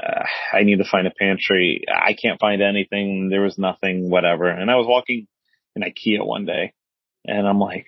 [0.00, 1.84] Uh, I need to find a pantry.
[1.88, 3.28] I can't find anything.
[3.30, 4.48] There was nothing, whatever.
[4.48, 5.26] And I was walking
[5.74, 6.72] in IKEA one day
[7.24, 7.86] and I'm like,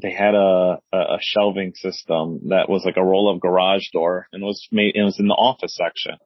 [0.00, 4.42] they had a, a shelving system that was like a roll up garage door and
[4.42, 6.16] was made, it was in the office section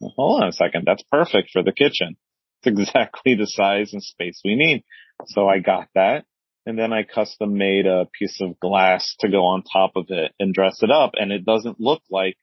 [0.00, 0.84] hold on a second.
[0.86, 2.16] That's perfect for the kitchen.
[2.62, 4.84] It's exactly the size and space we need.
[5.26, 6.24] So I got that.
[6.66, 10.32] And then I custom made a piece of glass to go on top of it
[10.38, 11.12] and dress it up.
[11.14, 12.36] And it doesn't look like,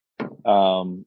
[0.43, 1.05] um,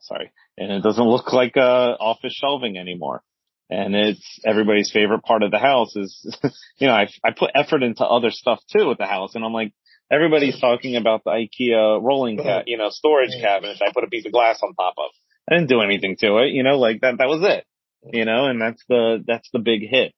[0.00, 3.22] sorry, and it doesn't look like, uh, office shelving anymore.
[3.70, 6.38] And it's everybody's favorite part of the house is,
[6.78, 9.34] you know, I, I put effort into other stuff too with the house.
[9.34, 9.72] And I'm like,
[10.10, 13.78] everybody's talking about the IKEA rolling cat, you know, storage cabinet.
[13.80, 15.10] I put a piece of glass on top of.
[15.50, 17.64] I didn't do anything to it, you know, like that, that was it,
[18.12, 20.12] you know, and that's the, that's the big hit.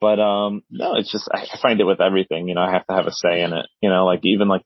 [0.00, 2.94] But, um, no, it's just, I find it with everything, you know, I have to
[2.94, 4.62] have a say in it, you know, like even like,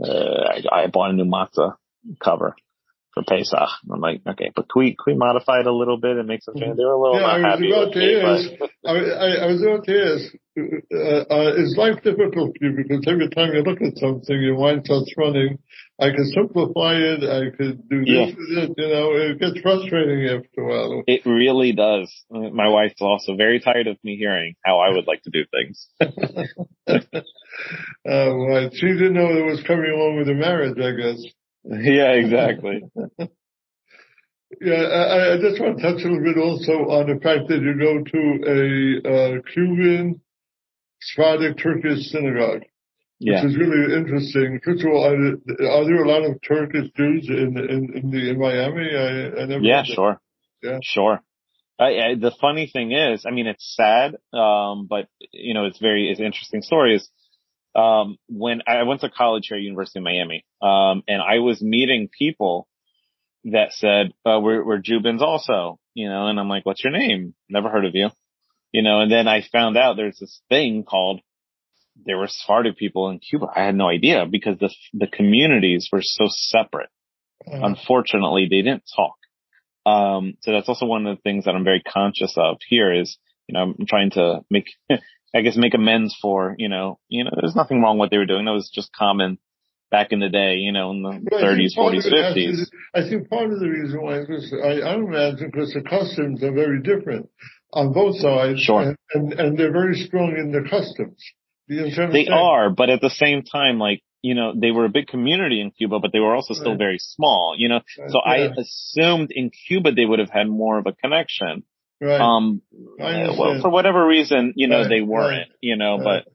[0.00, 1.74] uh, I, I bought a new matzah
[2.22, 2.54] cover
[3.14, 3.68] for Pesach.
[3.90, 6.42] I'm like, okay, but can we, can we modify it a little bit and make
[6.42, 6.76] some changes?
[6.76, 8.70] They were a little yeah, not I happy with me, but...
[8.88, 12.72] I, I, I, was about to ask, uh, uh, is life difficult for you?
[12.76, 15.58] Because every time you look at something, your mind starts running.
[16.00, 17.22] I could simplify it.
[17.22, 18.64] I could do this yeah.
[18.64, 18.74] it.
[18.76, 21.02] You know, it gets frustrating after a while.
[21.06, 22.10] It really does.
[22.30, 25.88] My wife's also very tired of me hearing how I would like to do things.
[26.00, 26.96] uh,
[28.04, 31.22] well, she didn't know it was coming along with the marriage, I guess.
[31.70, 32.82] Yeah, exactly.
[34.60, 37.62] yeah, I, I, just want to touch a little bit also on the fact that
[37.62, 38.58] you go to a
[39.08, 40.20] uh, Cuban,
[41.00, 42.62] Sephardic, Turkish synagogue.
[43.20, 43.44] Yeah.
[43.44, 44.58] Which is really interesting.
[44.64, 48.30] First of all, are, are there a lot of Turkish Jews in in, in the
[48.30, 48.90] in Miami?
[48.96, 49.62] I, I never.
[49.62, 50.20] Yeah, sure.
[50.60, 51.20] Yeah, sure.
[51.78, 56.10] I, the funny thing is, I mean, it's sad, um, but you know, it's very,
[56.10, 56.96] it's an interesting story.
[56.96, 57.08] Is
[57.74, 61.62] um, when I went to college here at University of Miami, um, and I was
[61.62, 62.68] meeting people
[63.44, 67.34] that said, uh, we're, we're Jubans also, you know, and I'm like, what's your name?
[67.48, 68.10] Never heard of you,
[68.72, 71.20] you know, and then I found out there's this thing called
[72.04, 73.46] there were Sephardic people in Cuba.
[73.54, 76.88] I had no idea because the, the communities were so separate.
[77.46, 79.16] Uh, Unfortunately, they didn't talk.
[79.84, 83.18] Um, so that's also one of the things that I'm very conscious of here is,
[83.46, 84.66] you know, I'm trying to make,
[85.34, 88.26] I guess make amends for, you know, you know, there's nothing wrong what they were
[88.26, 88.44] doing.
[88.44, 89.38] That was just common
[89.90, 92.66] back in the day, you know, in the well, 30s, 40s, 50s.
[92.94, 96.52] I think part of the reason why is I, I imagine because the customs are
[96.52, 97.28] very different
[97.72, 98.60] on both sides.
[98.60, 98.80] Sure.
[98.82, 101.22] And, and, and they're very strong in their customs.
[101.68, 105.60] They are, but at the same time, like, you know, they were a big community
[105.60, 106.78] in Cuba, but they were also still right.
[106.78, 108.32] very small, you know, so yeah.
[108.32, 111.64] I assumed in Cuba they would have had more of a connection.
[112.02, 112.20] Right.
[112.20, 112.62] Um,
[112.98, 114.88] well, for whatever reason, you know, right.
[114.88, 115.56] they weren't, right.
[115.60, 116.26] you know, but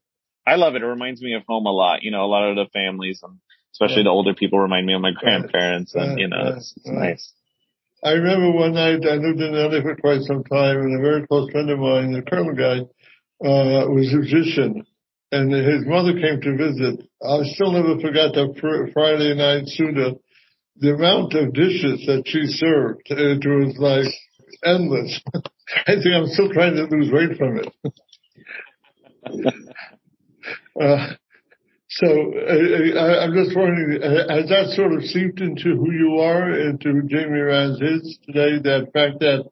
[0.48, 0.82] I love it.
[0.82, 3.38] It reminds me of home a lot, you know, a lot of the families and
[3.74, 7.34] especially the older people remind me of my grandparents and, you know, it's, it's nice.
[8.02, 11.28] I remember one night I lived in LA for quite some time and a very
[11.28, 12.80] close friend of mine, the Colonel guy,
[13.46, 14.86] uh, was a musician
[15.34, 17.06] and his mother came to visit.
[17.22, 20.18] I still never forgot that fr- Friday night seudah.
[20.78, 24.14] The amount of dishes that she served, it was like
[24.64, 25.20] endless.
[25.88, 27.68] I think I'm still trying to lose weight from it.
[30.82, 31.14] uh,
[31.90, 36.52] so uh, I, am just wondering, has that sort of seeped into who you are,
[36.52, 38.60] into who Jamie Rans is today?
[38.64, 39.50] That fact that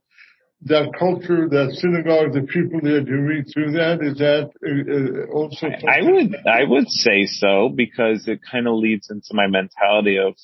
[0.63, 5.34] that culture, that synagogue, the people that you meet through that, is that uh, uh
[5.34, 5.67] also?
[5.67, 10.36] I would, I would say so because it kind of leads into my mentality of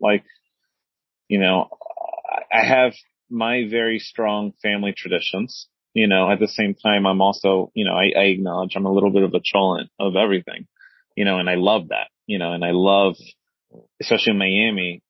[0.00, 0.24] like,
[1.28, 1.68] you know,
[2.52, 2.94] I have
[3.30, 5.68] my very strong family traditions.
[5.94, 8.92] You know, at the same time, I'm also, you know, I, I acknowledge I'm a
[8.92, 10.66] little bit of a cholent of everything,
[11.16, 13.16] you know, and I love that, you know, and I love,
[14.00, 15.02] especially in Miami,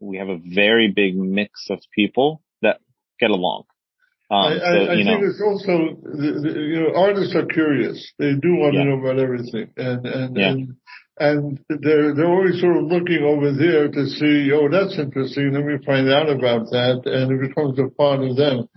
[0.00, 2.80] we have a very big mix of people that
[3.18, 3.64] get along
[4.30, 8.12] um, I, I, I think it's also you know artists are curious.
[8.18, 8.84] They do want yeah.
[8.84, 10.48] to know about everything, and and yeah.
[10.48, 10.76] and
[11.18, 14.50] and they're they're always sort of looking over there to see.
[14.52, 15.52] Oh, that's interesting.
[15.52, 18.68] Let me find out about that, and it becomes a part of them.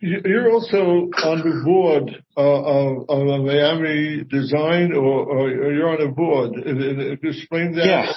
[0.00, 6.12] You're also on the board uh, of, of Miami Design, or, or, you're on a
[6.12, 6.52] board.
[6.56, 7.86] Explain that.
[7.86, 8.12] Yeah.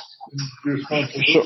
[1.24, 1.46] Sure.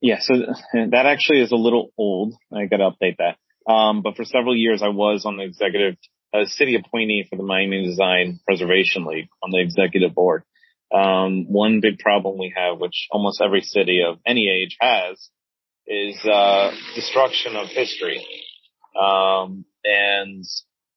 [0.00, 0.34] Yeah, so
[0.72, 2.32] that actually is a little old.
[2.50, 3.70] I got to update that.
[3.70, 5.96] Um, but for several years, I was on the executive
[6.32, 10.44] uh, city appointee for the Miami Design Preservation League on the executive board.
[10.92, 15.28] Um, one big problem we have, which almost every city of any age has,
[15.86, 18.24] is uh, destruction of history.
[19.00, 20.44] Um, and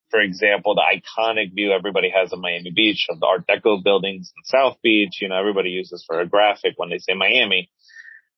[0.10, 4.32] for example, the iconic view everybody has of Miami Beach of the Art Deco buildings
[4.36, 7.72] in South Beach, you know, everybody uses for a graphic when they say Miami.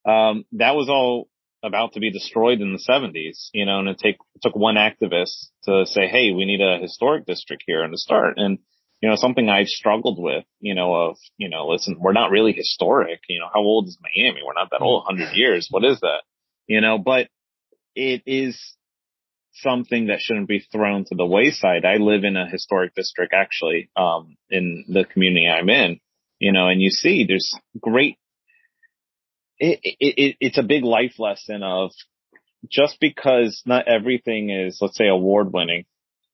[0.05, 1.27] Um, that was all
[1.63, 4.75] about to be destroyed in the 70s, you know, and it take it took one
[4.75, 8.59] activist to say, "Hey, we need a historic district here and to start." And
[9.05, 12.53] you know, something I've struggled with, you know, of you know, listen, we're not really
[12.53, 13.19] historic.
[13.29, 14.41] You know, how old is Miami?
[14.43, 15.67] We're not that old, 100 years.
[15.69, 16.23] What is that?
[16.65, 17.27] You know, but
[17.93, 18.59] it is
[19.53, 21.85] something that shouldn't be thrown to the wayside.
[21.85, 25.99] I live in a historic district actually, um, in the community I'm in,
[26.39, 28.17] you know, and you see there's great
[29.59, 31.91] it, it, it's a big life lesson of
[32.67, 35.85] just because not everything is, let's say, award winning,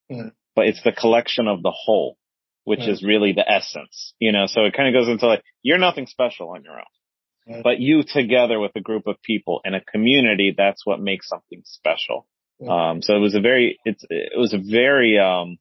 [0.09, 0.31] mm.
[0.55, 2.17] but it's the collection of the whole,
[2.63, 5.77] which is really the essence, you know, so it kind of goes into like, you're
[5.77, 9.81] nothing special on your own, but you together with a group of people in a
[9.81, 12.27] community, that's what makes something special.
[12.69, 15.57] Um, so it was a very, it's, it was a very, um,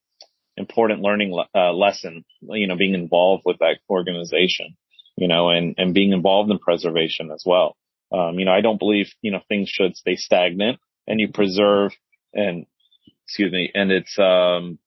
[0.57, 4.77] important learning, uh, lesson, you know, being involved with that organization
[5.21, 7.77] you know, and, and being involved in preservation as well.
[8.11, 11.93] Um, you know, I don't believe, you know, things should stay stagnant and you preserve
[12.33, 12.67] and,
[13.27, 14.79] excuse me, and it's, um,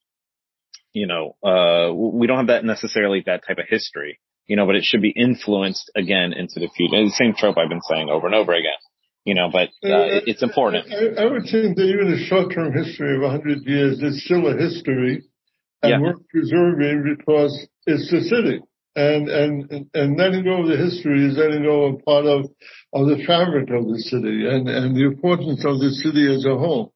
[0.94, 4.76] you know, uh, we don't have that necessarily that type of history, you know, but
[4.76, 7.04] it should be influenced again into the future.
[7.04, 8.80] The same trope I've been saying over and over again,
[9.26, 10.86] you know, but uh, it's important.
[10.92, 14.56] I, I, would think that even a short-term history of 100 years is still a
[14.56, 15.24] history
[15.82, 16.00] and yeah.
[16.00, 18.62] worth preserving because it's the city
[18.96, 22.46] and and and letting go of the history is letting go of part of
[22.94, 26.56] of the fabric of the city and and the importance of the city as a
[26.56, 26.94] whole.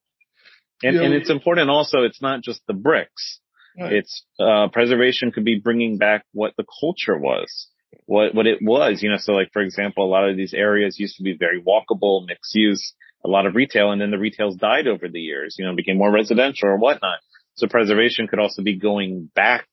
[0.84, 2.04] And, and it's important also.
[2.04, 3.40] It's not just the bricks.
[3.80, 3.94] Right.
[3.94, 7.68] It's uh, preservation could be bringing back what the culture was,
[8.06, 9.04] what what it was.
[9.04, 11.62] You know, so like for example, a lot of these areas used to be very
[11.62, 15.56] walkable, mixed use, a lot of retail, and then the retails died over the years.
[15.60, 17.20] You know, became more residential or whatnot.
[17.56, 19.68] So preservation could also be going back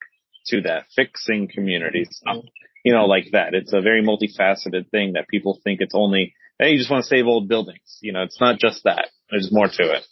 [0.46, 2.20] to that, fixing communities,
[2.84, 3.54] you know, like that.
[3.54, 7.08] It's a very multifaceted thing that people think it's only hey, you just want to
[7.08, 7.98] save old buildings.
[8.00, 9.08] You know, it's not just that.
[9.30, 10.04] There's more to it.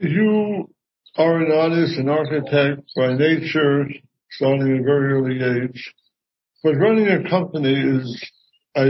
[0.00, 0.70] You
[1.18, 3.86] are an artist, an architect by nature,
[4.30, 5.94] starting at a very early age.
[6.62, 8.30] But running a company is,
[8.76, 8.84] I,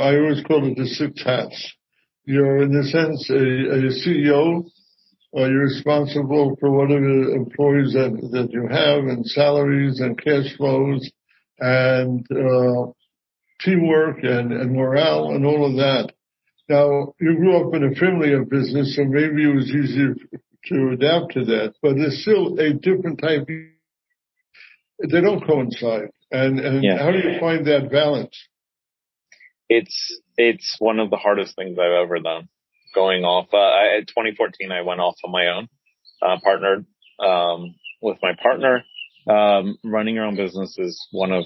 [0.00, 1.72] I always call it the six hats.
[2.24, 4.68] You're in a sense a, a CEO,
[5.30, 11.08] or you're responsible for whatever employees that, that you have and salaries and cash flows
[11.60, 12.90] and, uh,
[13.60, 16.12] teamwork and, and morale and all of that.
[16.68, 20.14] Now, you grew up in a family of business, so maybe it was easier
[20.68, 23.46] to adapt to that, but it's still a different type.
[23.46, 26.10] They don't coincide.
[26.30, 26.98] And, and yeah.
[26.98, 28.36] how do you find that balance?
[29.68, 32.48] It's, it's one of the hardest things I've ever done.
[32.94, 35.68] Going off, uh, I, 2014, I went off on my own,
[36.22, 36.86] uh, partnered,
[37.18, 38.84] um, with my partner.
[39.28, 41.44] Um, running your own business is one of,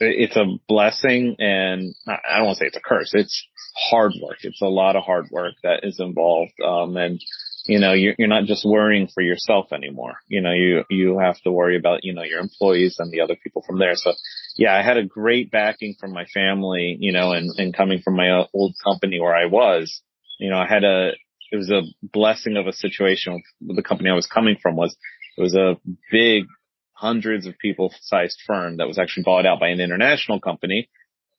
[0.00, 3.10] it's a blessing and I don't want to say it's a curse.
[3.12, 3.44] It's
[3.90, 4.38] hard work.
[4.42, 6.52] It's a lot of hard work that is involved.
[6.64, 7.20] Um, and
[7.68, 10.14] you know, you're, you're not just worrying for yourself anymore.
[10.26, 13.36] You know, you, you have to worry about, you know, your employees and the other
[13.36, 13.92] people from there.
[13.94, 14.14] So
[14.56, 18.16] yeah, I had a great backing from my family, you know, and, and coming from
[18.16, 20.00] my old company where I was,
[20.40, 21.10] you know, I had a,
[21.52, 24.96] it was a blessing of a situation the company I was coming from was,
[25.36, 25.76] it was a
[26.10, 26.44] big
[26.92, 30.88] hundreds of people sized firm that was actually bought out by an international company,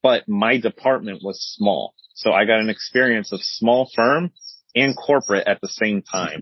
[0.04, 1.96] but my department was small.
[2.14, 4.32] So I got an experience of small firm
[4.76, 6.42] and corporate at the same time,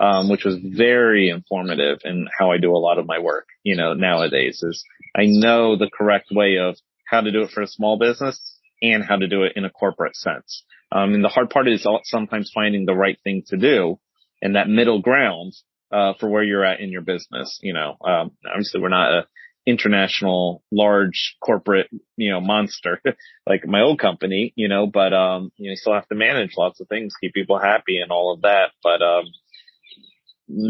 [0.00, 3.76] um, which was very informative in how I do a lot of my work, you
[3.76, 7.66] know, nowadays is I know the correct way of how to do it for a
[7.66, 8.40] small business
[8.82, 10.64] and how to do it in a corporate sense.
[10.92, 13.98] Um, and the hard part is sometimes finding the right thing to do
[14.42, 15.54] and that middle ground,
[15.90, 17.58] uh, for where you're at in your business.
[17.62, 19.26] You know, um, obviously we're not a
[19.66, 23.00] international large corporate, you know, monster
[23.46, 26.52] like my old company, you know, but, um, you know, you still have to manage
[26.56, 28.70] lots of things, keep people happy and all of that.
[28.82, 29.24] But, um,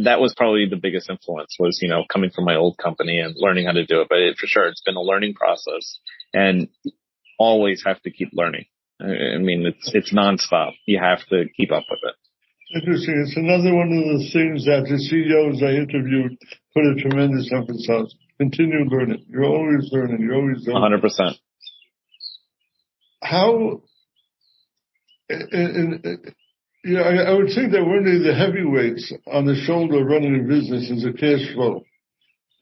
[0.04, 3.34] that was probably the biggest influence was, you know, coming from my old company and
[3.36, 4.08] learning how to do it.
[4.08, 5.98] But it, for sure, it's been a learning process
[6.32, 6.68] and
[7.38, 8.64] always have to keep learning.
[8.98, 10.72] I mean, it's, it's nonstop.
[10.86, 12.14] You have to keep up with it.
[12.74, 13.22] Interesting.
[13.26, 16.36] It's another one of the things that the CEOs I interviewed
[16.74, 19.24] put a tremendous emphasis on continue learning.
[19.28, 20.20] You're always learning.
[20.20, 21.00] You're always learning.
[21.00, 21.34] 100%.
[23.22, 23.82] How,
[25.28, 26.34] and, and
[26.84, 30.46] yeah, I, I, would think that one of the heavyweights on the shoulder running a
[30.46, 31.82] business is a cash flow,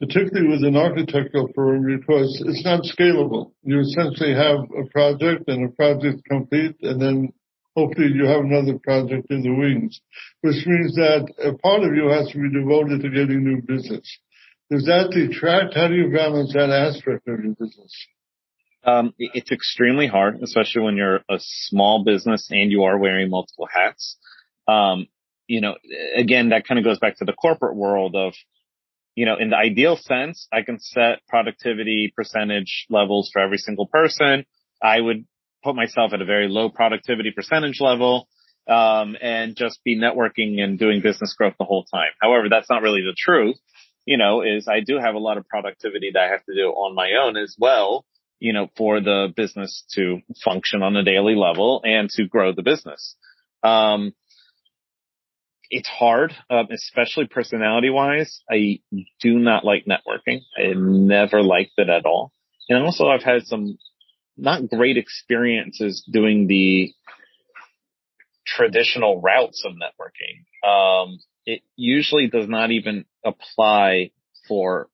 [0.01, 3.53] particularly with an architectural firm because it's not scalable.
[3.63, 7.33] You essentially have a project and a project complete and then
[7.77, 10.01] hopefully you have another project in the wings,
[10.41, 14.19] which means that a part of you has to be devoted to getting new business.
[14.75, 15.75] Does that detract?
[15.75, 18.07] How do you balance that aspect of your business?
[18.83, 23.69] Um, it's extremely hard, especially when you're a small business and you are wearing multiple
[23.73, 24.17] hats.
[24.67, 25.07] Um,
[25.47, 25.77] you know,
[26.17, 28.33] again, that kind of goes back to the corporate world of,
[29.15, 33.87] you know, in the ideal sense, I can set productivity percentage levels for every single
[33.87, 34.45] person.
[34.83, 35.25] I would
[35.63, 38.27] put myself at a very low productivity percentage level,
[38.69, 42.11] um, and just be networking and doing business growth the whole time.
[42.21, 43.57] However, that's not really the truth
[44.07, 46.69] you know, is I do have a lot of productivity that I have to do
[46.69, 48.05] on my own as well,
[48.39, 52.63] you know, for the business to function on a daily level and to grow the
[52.63, 53.17] business.
[53.63, 54.13] Um,
[55.71, 58.43] it's hard, um, especially personality wise.
[58.51, 58.81] I
[59.21, 60.43] do not like networking.
[60.57, 62.33] I never liked it at all.
[62.69, 63.79] And also I've had some
[64.37, 66.93] not great experiences doing the
[68.47, 70.69] traditional routes of networking.
[70.69, 74.11] Um, it usually does not even apply
[74.49, 74.89] for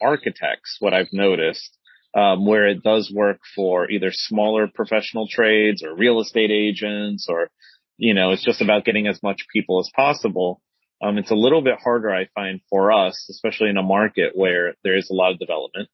[0.00, 1.78] architects, what I've noticed,
[2.14, 7.48] um, where it does work for either smaller professional trades or real estate agents or,
[7.96, 10.60] you know, it's just about getting as much people as possible.
[11.02, 14.74] Um, it's a little bit harder, I find, for us, especially in a market where
[14.84, 15.88] there is a lot of development.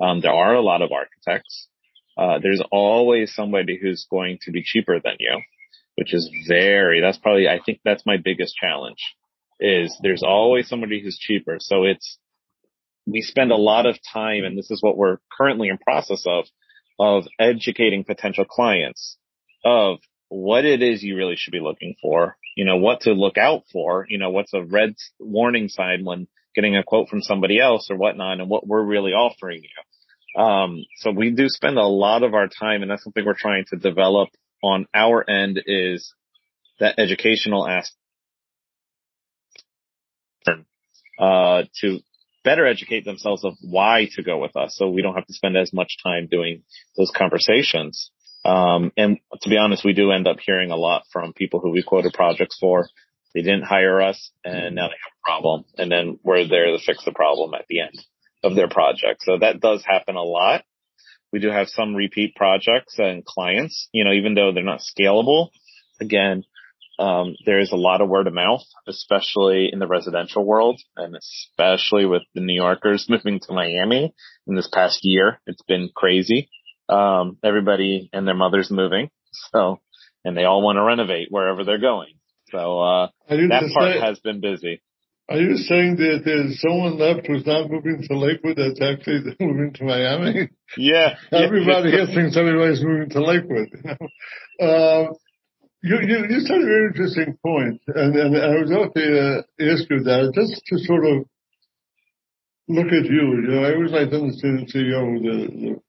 [0.00, 1.68] Um, there are a lot of architects.
[2.16, 5.40] Uh, there's always somebody who's going to be cheaper than you,
[5.96, 8.98] which is very, that's probably, I think that's my biggest challenge
[9.60, 11.56] is there's always somebody who's cheaper.
[11.60, 12.18] So it's,
[13.06, 16.46] we spend a lot of time and this is what we're currently in process of,
[16.98, 19.16] of educating potential clients
[19.64, 19.98] of
[20.28, 23.62] what it is you really should be looking for, you know, what to look out
[23.72, 27.88] for, you know, what's a red warning sign when getting a quote from somebody else
[27.90, 30.40] or whatnot and what we're really offering you.
[30.40, 33.64] Um, so we do spend a lot of our time and that's something we're trying
[33.70, 34.30] to develop
[34.62, 36.12] on our end is
[36.80, 37.98] that educational aspect
[41.18, 42.00] uh, to
[42.44, 44.76] better educate themselves of why to go with us.
[44.76, 46.62] So we don't have to spend as much time doing
[46.96, 48.10] those conversations.
[48.44, 51.70] Um, and to be honest, we do end up hearing a lot from people who
[51.70, 52.86] we quoted projects for.
[53.34, 55.64] They didn't hire us and now they have a problem.
[55.78, 57.98] And then we're there to fix the problem at the end
[58.44, 59.22] of their project.
[59.22, 60.64] So that does happen a lot.
[61.32, 65.48] We do have some repeat projects and clients, you know, even though they're not scalable.
[66.00, 66.44] Again,
[66.98, 72.06] um, there's a lot of word of mouth, especially in the residential world and especially
[72.06, 74.14] with the New Yorkers moving to Miami
[74.46, 75.40] in this past year.
[75.46, 76.48] It's been crazy.
[76.88, 79.10] Um, everybody and their mother's moving.
[79.52, 79.80] So,
[80.24, 82.14] and they all want to renovate wherever they're going.
[82.50, 84.80] So, uh, that part say, has been busy.
[85.28, 89.72] Are you saying that there's someone left who's not moving to Lakewood that's actually moving
[89.74, 90.50] to Miami?
[90.76, 91.16] Yeah.
[91.32, 93.98] Everybody here thinks everybody's moving to Lakewood.
[94.62, 95.14] uh,
[95.84, 99.42] you, you, you said a very interesting point, and, and I was about to uh,
[99.68, 101.26] ask you that just to sort of
[102.68, 103.44] look at you.
[103.44, 105.80] You know, I always like to understand CEO, the, the,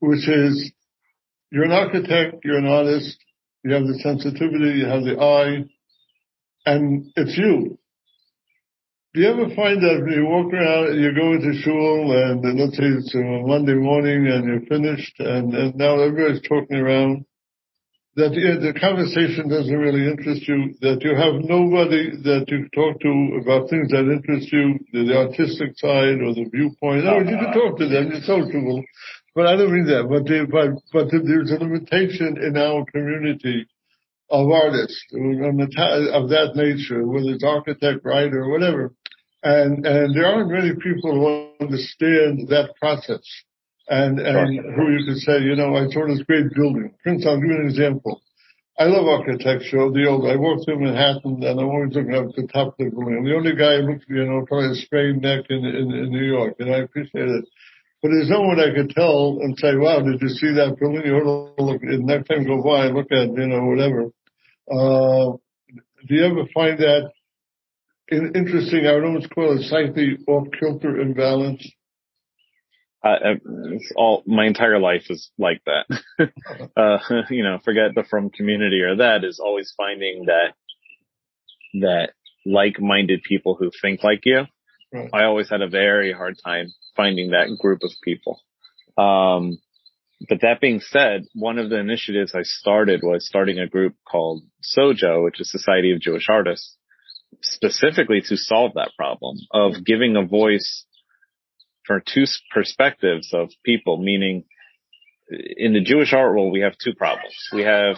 [0.00, 0.70] which is
[1.50, 3.16] you're an architect, you're an artist,
[3.64, 5.64] you have the sensitivity, you have the eye,
[6.66, 7.78] and it's you.
[9.14, 12.76] Do you ever find that when you walk around, you go into shul and let's
[12.76, 17.24] say it's a Monday morning and you're finished and, and now everybody's talking around,
[18.16, 23.12] that the, conversation doesn't really interest you, that you have nobody that you talk to
[23.44, 27.04] about things that interest you, the, artistic side or the viewpoint.
[27.04, 28.82] No, you can talk to them, you're sociable.
[29.36, 30.08] But I don't mean that.
[30.08, 33.68] But, the, but, but there's a limitation in our community
[34.30, 38.94] of artists of that nature, whether it's architect, writer, or whatever.
[39.42, 43.20] And, and there aren't many people who understand that process.
[43.88, 44.72] And, and sure.
[44.72, 46.92] who you could say, you know, I saw this great building.
[47.02, 48.20] Prince, I'll give you an example.
[48.78, 49.88] I love architecture.
[49.88, 52.74] The old, I walked through Manhattan and I'm always looking up at the top of
[52.78, 53.16] the building.
[53.16, 56.10] I'm the only guy who looks, you know, probably a sprained neck in, in, in
[56.10, 57.44] New York and I appreciate it.
[58.02, 61.02] But there's no one I could tell and say, wow, did you see that building?
[61.06, 64.12] You ought to look, next time go by and look at, you know, whatever.
[64.70, 65.38] Uh,
[66.06, 67.12] do you ever find that
[68.08, 68.86] in, interesting?
[68.86, 71.66] I would almost call it slightly off kilter imbalance.
[73.04, 73.34] Uh,
[73.96, 76.00] all my entire life is like that.
[76.76, 76.98] uh,
[77.30, 80.54] you know, forget the from community or that is always finding that
[81.80, 82.10] that
[82.44, 84.44] like-minded people who think like you.
[84.92, 85.10] Right.
[85.12, 88.40] I always had a very hard time finding that group of people.
[88.96, 89.58] Um,
[90.28, 94.44] but that being said, one of the initiatives I started was starting a group called
[94.76, 96.76] SOJO, which is Society of Jewish Artists,
[97.42, 100.85] specifically to solve that problem of giving a voice
[101.86, 104.44] for two perspectives of people, meaning
[105.28, 107.34] in the Jewish art world, we have two problems.
[107.52, 107.96] We have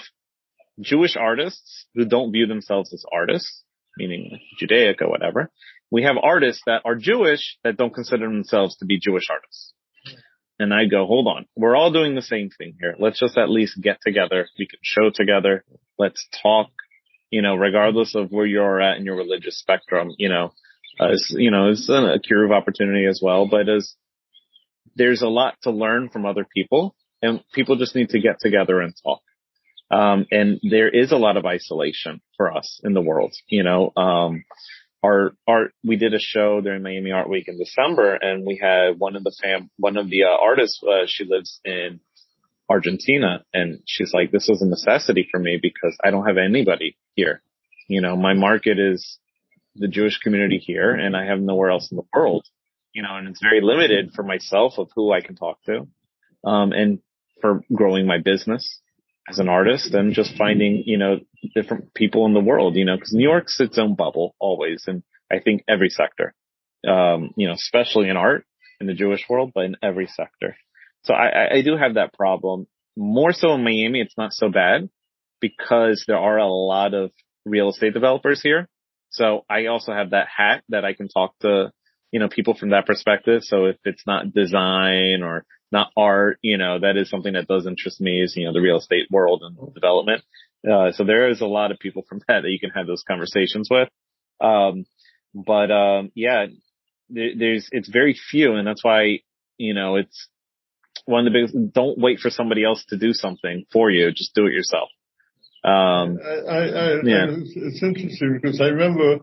[0.80, 3.62] Jewish artists who don't view themselves as artists,
[3.96, 5.50] meaning Judaic or whatever.
[5.90, 9.72] We have artists that are Jewish that don't consider themselves to be Jewish artists.
[10.58, 12.94] And I go, hold on, we're all doing the same thing here.
[12.98, 14.48] Let's just at least get together.
[14.58, 15.64] We can show together.
[15.98, 16.70] Let's talk,
[17.30, 20.52] you know, regardless of where you're at in your religious spectrum, you know,
[21.00, 23.94] uh, you know, it's a cure of opportunity as well, but as
[24.96, 28.80] there's a lot to learn from other people and people just need to get together
[28.80, 29.20] and talk.
[29.90, 33.92] Um, and there is a lot of isolation for us in the world, you know,
[33.96, 34.44] um,
[35.02, 38.98] our art, we did a show during Miami Art Week in December and we had
[38.98, 42.00] one of the fam, one of the uh, artists, uh, she lives in
[42.68, 46.96] Argentina and she's like, this is a necessity for me because I don't have anybody
[47.14, 47.40] here.
[47.86, 49.18] You know, my market is
[49.78, 52.46] the Jewish community here and I have nowhere else in the world,
[52.92, 55.86] you know, and it's very limited for myself of who I can talk to.
[56.44, 57.00] Um, and
[57.40, 58.80] for growing my business
[59.28, 61.20] as an artist and just finding, you know,
[61.54, 64.84] different people in the world, you know, because New York's its own bubble always.
[64.86, 66.34] And I think every sector,
[66.86, 68.44] um, you know, especially in art
[68.80, 70.56] in the Jewish world, but in every sector.
[71.04, 72.66] So I, I do have that problem
[72.96, 74.00] more so in Miami.
[74.00, 74.88] It's not so bad
[75.40, 77.10] because there are a lot of
[77.44, 78.68] real estate developers here.
[79.18, 81.72] So I also have that hat that I can talk to,
[82.12, 83.42] you know, people from that perspective.
[83.42, 87.66] So if it's not design or not art, you know, that is something that does
[87.66, 90.22] interest me is, you know, the real estate world and development.
[90.64, 93.02] Uh, so there is a lot of people from that that you can have those
[93.06, 93.88] conversations with.
[94.40, 94.86] Um,
[95.34, 96.46] but, um, yeah,
[97.10, 99.18] there, there's, it's very few and that's why,
[99.56, 100.28] you know, it's
[101.06, 104.12] one of the biggest, don't wait for somebody else to do something for you.
[104.12, 104.88] Just do it yourself.
[105.64, 107.26] Um, I, I, yeah.
[107.30, 109.18] it's interesting because I remember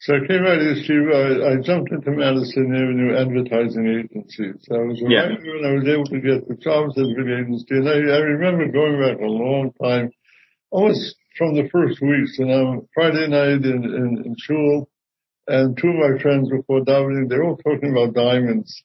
[0.00, 4.62] so I came out of year, I, I jumped into Madison Avenue advertising agencies.
[4.70, 5.26] I was a yeah.
[5.26, 7.74] writer and I was able to get the jobs at the agency.
[7.74, 10.12] And I, I remember going back a long time,
[10.70, 12.38] almost from the first weeks.
[12.38, 14.88] And I'm Friday night in, in, in shul
[15.48, 18.84] and two of my friends before davening, they're all talking about diamonds.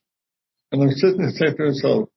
[0.72, 2.10] And I'm sitting there saying to myself,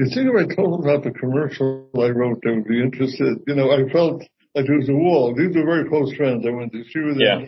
[0.00, 3.36] You think if I told them about the commercial I wrote, they would be interested.
[3.46, 4.24] You know, I felt
[4.54, 5.34] like there was a wall.
[5.36, 6.46] These were very close friends.
[6.48, 7.28] I went to see with them.
[7.28, 7.40] Yeah.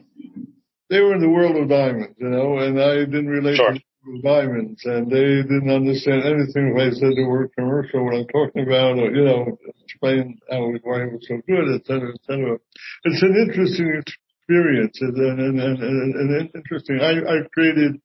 [0.91, 3.73] They were in the world of diamonds, you know, and I didn't relate sure.
[3.73, 8.29] to diamonds, and they didn't understand anything if I said the word commercial, what I'm
[8.29, 9.57] talking about, or, you know,
[9.89, 12.59] explain how why it was so good, et cetera, et cetera.
[13.09, 17.01] It's an interesting experience and, and, and, and, interesting.
[17.01, 17.97] I, I created,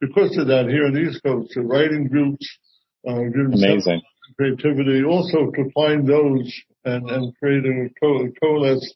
[0.00, 2.42] because of that here on the East Coast, the writing groups,
[3.06, 4.02] uh, Amazing.
[4.36, 6.52] creativity, also to find those
[6.84, 8.94] and, and create a co- coalesce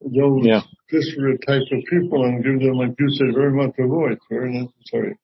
[0.00, 0.62] those yeah.
[0.90, 4.52] disparate types of people and give them, like you said, very much a voice, very
[4.52, 5.18] necessary.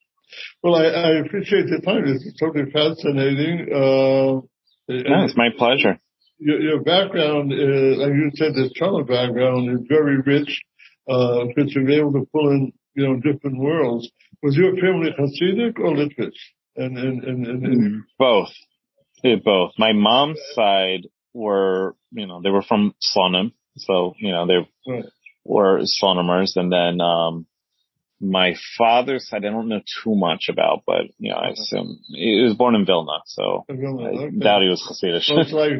[0.62, 2.06] Well, I, I appreciate the time.
[2.06, 3.68] This is totally fascinating.
[3.72, 4.42] Uh,
[4.88, 5.98] yeah, it's my pleasure.
[6.38, 10.60] Your, your background, is, like you said, this trauma background is very rich,
[11.08, 14.10] uh, because you're able to pull in, you know, different worlds.
[14.42, 16.34] Was your family Hasidic or Litvish?
[16.76, 18.50] And, and, and, and, and both.
[19.44, 19.72] both.
[19.78, 23.52] My mom's side were, you know, they were from Slonim.
[23.76, 25.04] So, you know, they right.
[25.44, 26.56] were Slonimers.
[26.56, 27.46] And then, um,
[28.20, 32.42] my father's side, I don't know too much about, but you know, I assume he
[32.42, 34.38] was born in Vilna, so Vilna, I okay.
[34.38, 35.34] doubt he was Hasidic.
[35.34, 35.76] Most likely,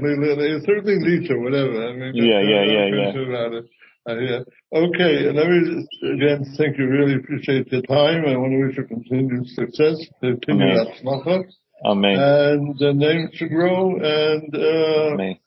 [0.67, 1.89] certainly Nietzsche, whatever.
[1.89, 3.61] I mean, yeah, yeah, yeah, yeah.
[4.07, 4.41] Uh, yeah.
[4.73, 6.87] Okay, and let me again thank you.
[6.87, 8.27] Really appreciate your time.
[8.27, 9.97] I want to wish you continued success.
[10.21, 11.47] Continue that
[11.85, 12.19] Amen.
[12.19, 15.39] And the name to grow and uh, Amen.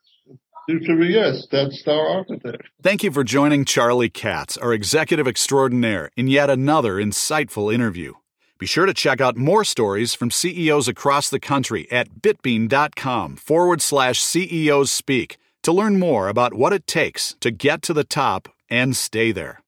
[0.69, 2.63] Yes, that's our Architect.
[2.81, 8.13] Thank you for joining Charlie Katz, our executive extraordinaire, in yet another insightful interview.
[8.59, 13.81] Be sure to check out more stories from CEOs across the country at bitbean.com forward
[13.81, 15.37] slash CEOs speak
[15.67, 19.61] to learn more about what it takes to get to the top and stay there.